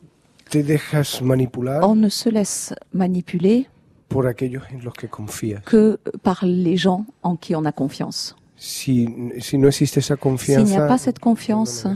te 0.50 0.58
dejas 0.58 1.20
manipular 1.22 1.86
On 1.88 1.96
ne 1.96 2.08
se 2.08 2.28
laisse 2.28 2.74
manipuler 2.92 3.68
por 4.08 4.26
aquellos 4.26 4.62
en 4.72 4.82
los 4.84 4.92
que 4.92 5.06
confías. 5.06 5.60
que 5.66 5.98
par 6.22 6.44
les 6.44 6.76
gens 6.76 7.04
en 7.22 7.36
qui 7.36 7.54
on 7.54 7.64
a 7.64 7.72
confiance. 7.72 8.36
Si, 8.56 9.08
si 9.40 9.58
no 9.58 9.68
existe 9.68 9.98
esa 9.98 10.16
S'il 10.38 10.64
n'y 10.64 10.76
a 10.76 10.86
pas 10.86 10.98
cette 10.98 11.18
no 11.18 11.24
confiance. 11.24 11.86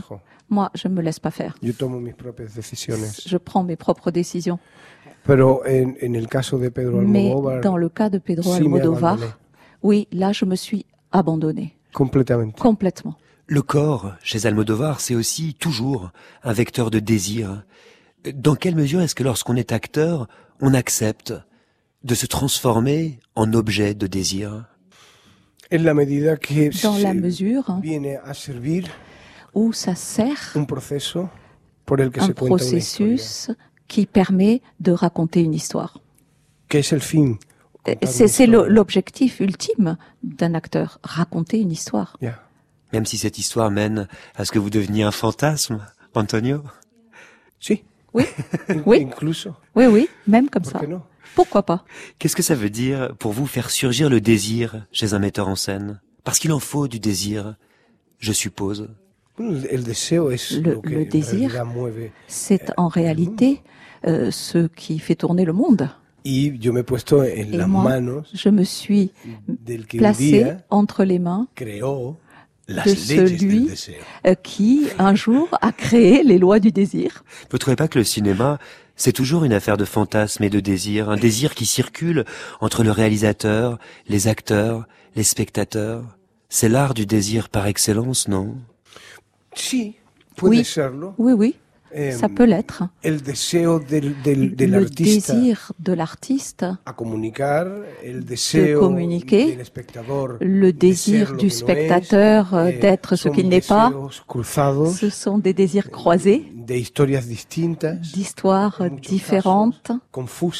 Moi, 0.51 0.69
je 0.75 0.87
ne 0.87 0.93
me 0.93 1.01
laisse 1.01 1.19
pas 1.19 1.31
faire. 1.31 1.55
Yo 1.63 1.73
tomo 1.73 1.99
mis 1.99 2.13
propias 2.13 2.53
decisiones. 2.55 3.11
Je 3.25 3.37
prends 3.37 3.63
mes 3.63 3.75
propres 3.77 4.11
décisions. 4.11 4.59
Pero 5.23 5.61
en, 5.65 5.95
en 6.01 6.13
el 6.15 6.27
caso 6.27 6.59
de 6.59 6.69
Pedro 6.69 7.01
Mais 7.01 7.29
Almodóvar, 7.29 7.61
dans 7.61 7.77
le 7.77 7.89
cas 7.89 8.09
de 8.09 8.19
Pedro 8.19 8.43
sí 8.43 8.61
me 8.61 8.65
Almodovar, 8.65 9.13
abandoné 9.13 9.33
oui, 9.83 10.07
là, 10.11 10.31
je 10.31 10.45
me 10.45 10.55
suis 10.55 10.85
abandonnée 11.11 11.75
completamente. 11.93 12.57
complètement. 12.59 13.15
Le 13.47 13.61
corps, 13.61 14.13
chez 14.23 14.45
Almodovar, 14.45 14.99
c'est 14.99 15.15
aussi 15.15 15.55
toujours 15.55 16.11
un 16.43 16.53
vecteur 16.53 16.91
de 16.91 16.99
désir. 16.99 17.63
Dans 18.33 18.55
quelle 18.55 18.75
mesure 18.75 19.01
est-ce 19.01 19.15
que 19.15 19.23
lorsqu'on 19.23 19.55
est 19.55 19.71
acteur, 19.71 20.27
on 20.59 20.73
accepte 20.73 21.33
de 22.03 22.15
se 22.15 22.25
transformer 22.27 23.19
en 23.35 23.53
objet 23.53 23.93
de 23.93 24.07
désir? 24.07 24.67
En 25.73 25.83
la 25.83 25.93
medida 25.93 26.35
que 26.35 26.81
Dans 26.83 26.97
la 26.97 27.13
mesure 27.13 27.79
viene 27.81 28.19
a 28.25 28.33
servir 28.33 28.85
où 29.53 29.73
ça 29.73 29.95
sert 29.95 30.53
un 30.55 30.65
proceso 30.65 31.29
por 31.85 31.99
el 32.01 32.11
que 32.11 32.21
un 32.21 32.27
se 32.27 32.33
cuenta 32.33 32.65
una 32.65 32.77
historia, 32.77 33.15
processus 33.15 33.51
qui 33.87 34.05
permet 34.05 34.61
de 34.79 34.91
raconter 34.91 35.41
une 35.41 35.53
histoire. 35.53 35.99
el 36.73 37.01
fin. 37.01 37.37
C'est 38.05 38.45
le- 38.47 38.67
l'objectif 38.67 39.39
ultime 39.39 39.97
d'un 40.23 40.53
acteur, 40.53 40.99
raconter 41.03 41.59
une 41.59 41.71
histoire. 41.71 42.15
Même 42.93 43.05
si 43.05 43.17
cette 43.17 43.37
histoire 43.39 43.71
mène 43.71 44.07
à 44.35 44.45
ce 44.45 44.51
que 44.51 44.59
vous 44.59 44.69
deveniez 44.69 45.03
un 45.03 45.11
fantasme, 45.11 45.85
Antonio 46.13 46.61
Sí, 47.59 47.83
Oui, 48.13 48.25
Oui. 48.85 49.01
incluso. 49.01 49.55
oui, 49.75 49.85
oui, 49.87 50.09
même 50.27 50.49
comme 50.49 50.63
¿Por 50.63 50.71
ça. 50.81 50.87
Pourquoi 51.35 51.63
pas? 51.63 51.85
Qu'est-ce 52.19 52.35
que 52.35 52.43
ça 52.43 52.55
veut 52.55 52.69
dire 52.69 53.15
pour 53.17 53.31
vous 53.31 53.47
faire 53.47 53.69
surgir 53.69 54.09
le 54.09 54.19
désir 54.19 54.85
chez 54.91 55.13
un 55.13 55.19
metteur 55.19 55.47
en 55.47 55.55
scène? 55.55 56.01
Parce 56.25 56.37
qu'il 56.39 56.51
en 56.51 56.59
faut 56.59 56.87
du 56.89 56.99
désir, 56.99 57.55
je 58.19 58.33
suppose. 58.33 58.89
Le, 59.41 60.79
le 60.83 61.05
désir, 61.05 61.63
c'est 62.27 62.71
en 62.77 62.87
réalité 62.87 63.61
euh, 64.05 64.31
ce 64.31 64.67
qui 64.67 64.99
fait 64.99 65.15
tourner 65.15 65.45
le 65.45 65.53
monde. 65.53 65.89
Et 66.23 66.51
moi, 67.67 67.99
je 68.33 68.49
me 68.49 68.63
suis 68.63 69.11
placé 69.97 70.53
entre 70.69 71.03
les 71.03 71.19
mains 71.19 71.47
de 71.59 72.93
celui 72.95 73.69
euh, 74.25 74.35
qui, 74.35 74.87
un 74.99 75.15
jour, 75.15 75.49
a 75.61 75.71
créé 75.71 76.23
les 76.23 76.37
lois 76.37 76.59
du 76.59 76.71
désir. 76.71 77.23
Vous 77.49 77.55
ne 77.55 77.57
trouvez 77.57 77.75
pas 77.75 77.87
que 77.87 77.97
le 77.97 78.05
cinéma, 78.05 78.59
c'est 78.95 79.11
toujours 79.11 79.43
une 79.43 79.53
affaire 79.53 79.77
de 79.77 79.85
fantasme 79.85 80.43
et 80.43 80.49
de 80.49 80.59
désir, 80.59 81.09
un 81.09 81.17
désir 81.17 81.55
qui 81.55 81.65
circule 81.65 82.23
entre 82.59 82.83
le 82.83 82.91
réalisateur, 82.91 83.79
les 84.07 84.27
acteurs, 84.27 84.87
les 85.15 85.23
spectateurs? 85.23 86.03
C'est 86.49 86.69
l'art 86.69 86.93
du 86.93 87.05
désir 87.05 87.49
par 87.49 87.65
excellence, 87.65 88.27
non? 88.27 88.55
Si, 89.53 89.95
oui. 90.41 90.63
oui, 91.17 91.33
oui. 91.33 91.55
Ça 92.11 92.29
peut 92.29 92.45
l'être. 92.45 92.83
Le 93.03 94.85
désir 94.89 95.73
de 95.79 95.93
l'artiste 95.93 96.65
de 96.85 98.77
communiquer, 98.79 99.57
le 100.39 100.71
désir 100.71 101.35
du 101.35 101.49
spectateur 101.49 102.53
euh, 102.53 102.71
d'être 102.79 103.17
ce 103.17 103.27
qu'il 103.27 103.49
n'est 103.49 103.59
pas. 103.59 103.91
Ce 104.93 105.09
sont 105.09 105.37
des 105.37 105.53
désirs 105.53 105.91
croisés, 105.91 106.45
d'histoires 108.13 108.89
différentes, 109.01 109.91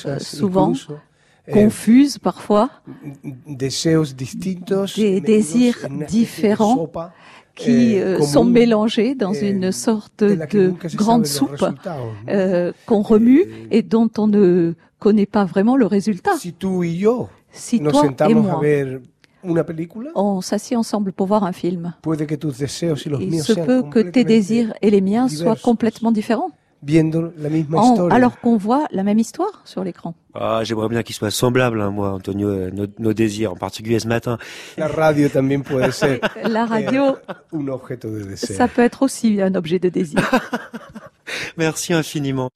euh, 0.05 0.19
souvent 0.19 0.73
eh, 1.47 1.51
confuses 1.53 2.17
parfois, 2.17 2.69
des 3.47 5.21
désirs 5.21 5.77
différents 6.09 6.89
qui 7.55 7.99
euh, 7.99 8.21
sont 8.21 8.45
mélangés 8.45 9.15
dans 9.15 9.33
une 9.33 9.71
sorte 9.71 10.23
de 10.23 10.73
grande 10.95 11.25
soupe 11.25 11.65
euh, 12.29 12.71
qu'on 12.85 13.01
remue 13.01 13.45
et 13.71 13.81
dont 13.81 14.09
on 14.17 14.27
ne 14.27 14.73
connaît 14.99 15.25
pas 15.25 15.45
vraiment 15.45 15.75
le 15.75 15.85
résultat. 15.85 16.35
Si 16.37 16.53
toi 16.53 16.85
et 18.29 18.33
moi, 18.33 18.61
on 20.15 20.41
s'assied 20.41 20.77
ensemble 20.77 21.11
pour 21.11 21.27
voir 21.27 21.43
un 21.43 21.51
film. 21.51 21.93
Il 22.05 23.43
se 23.43 23.53
peut 23.53 23.83
que 23.83 23.99
tes 23.99 24.23
désirs 24.23 24.73
et 24.81 24.89
les 24.91 25.01
miens 25.01 25.27
soient 25.27 25.55
complètement 25.55 26.11
différents 26.11 26.51
alors 28.09 28.39
qu'on 28.39 28.57
voit 28.57 28.87
la 28.91 29.03
même 29.03 29.19
histoire 29.19 29.61
sur 29.65 29.83
l'écran. 29.83 30.15
Ah, 30.33 30.61
j'aimerais 30.63 30.87
bien 30.87 31.03
qu'il 31.03 31.13
soit 31.13 31.29
semblable, 31.29 31.81
hein, 31.81 31.91
moi, 31.91 32.13
Antonio, 32.13 32.49
euh, 32.49 32.71
nos, 32.97 33.13
désirs, 33.13 33.51
en 33.51 33.55
particulier 33.55 33.99
ce 33.99 34.07
matin. 34.07 34.37
La 34.77 34.87
radio 34.87 35.27
también 35.29 35.61
puede 35.61 35.91
ser. 35.91 36.21
La 36.43 36.65
radio. 36.65 37.17
un 37.53 37.67
objeto 37.67 38.09
de 38.09 38.35
Ça 38.35 38.67
peut 38.67 38.81
être 38.81 39.03
aussi 39.03 39.41
un 39.41 39.53
objet 39.55 39.77
de 39.77 39.89
désir. 39.89 40.21
Merci 41.57 41.93
infiniment. 41.93 42.49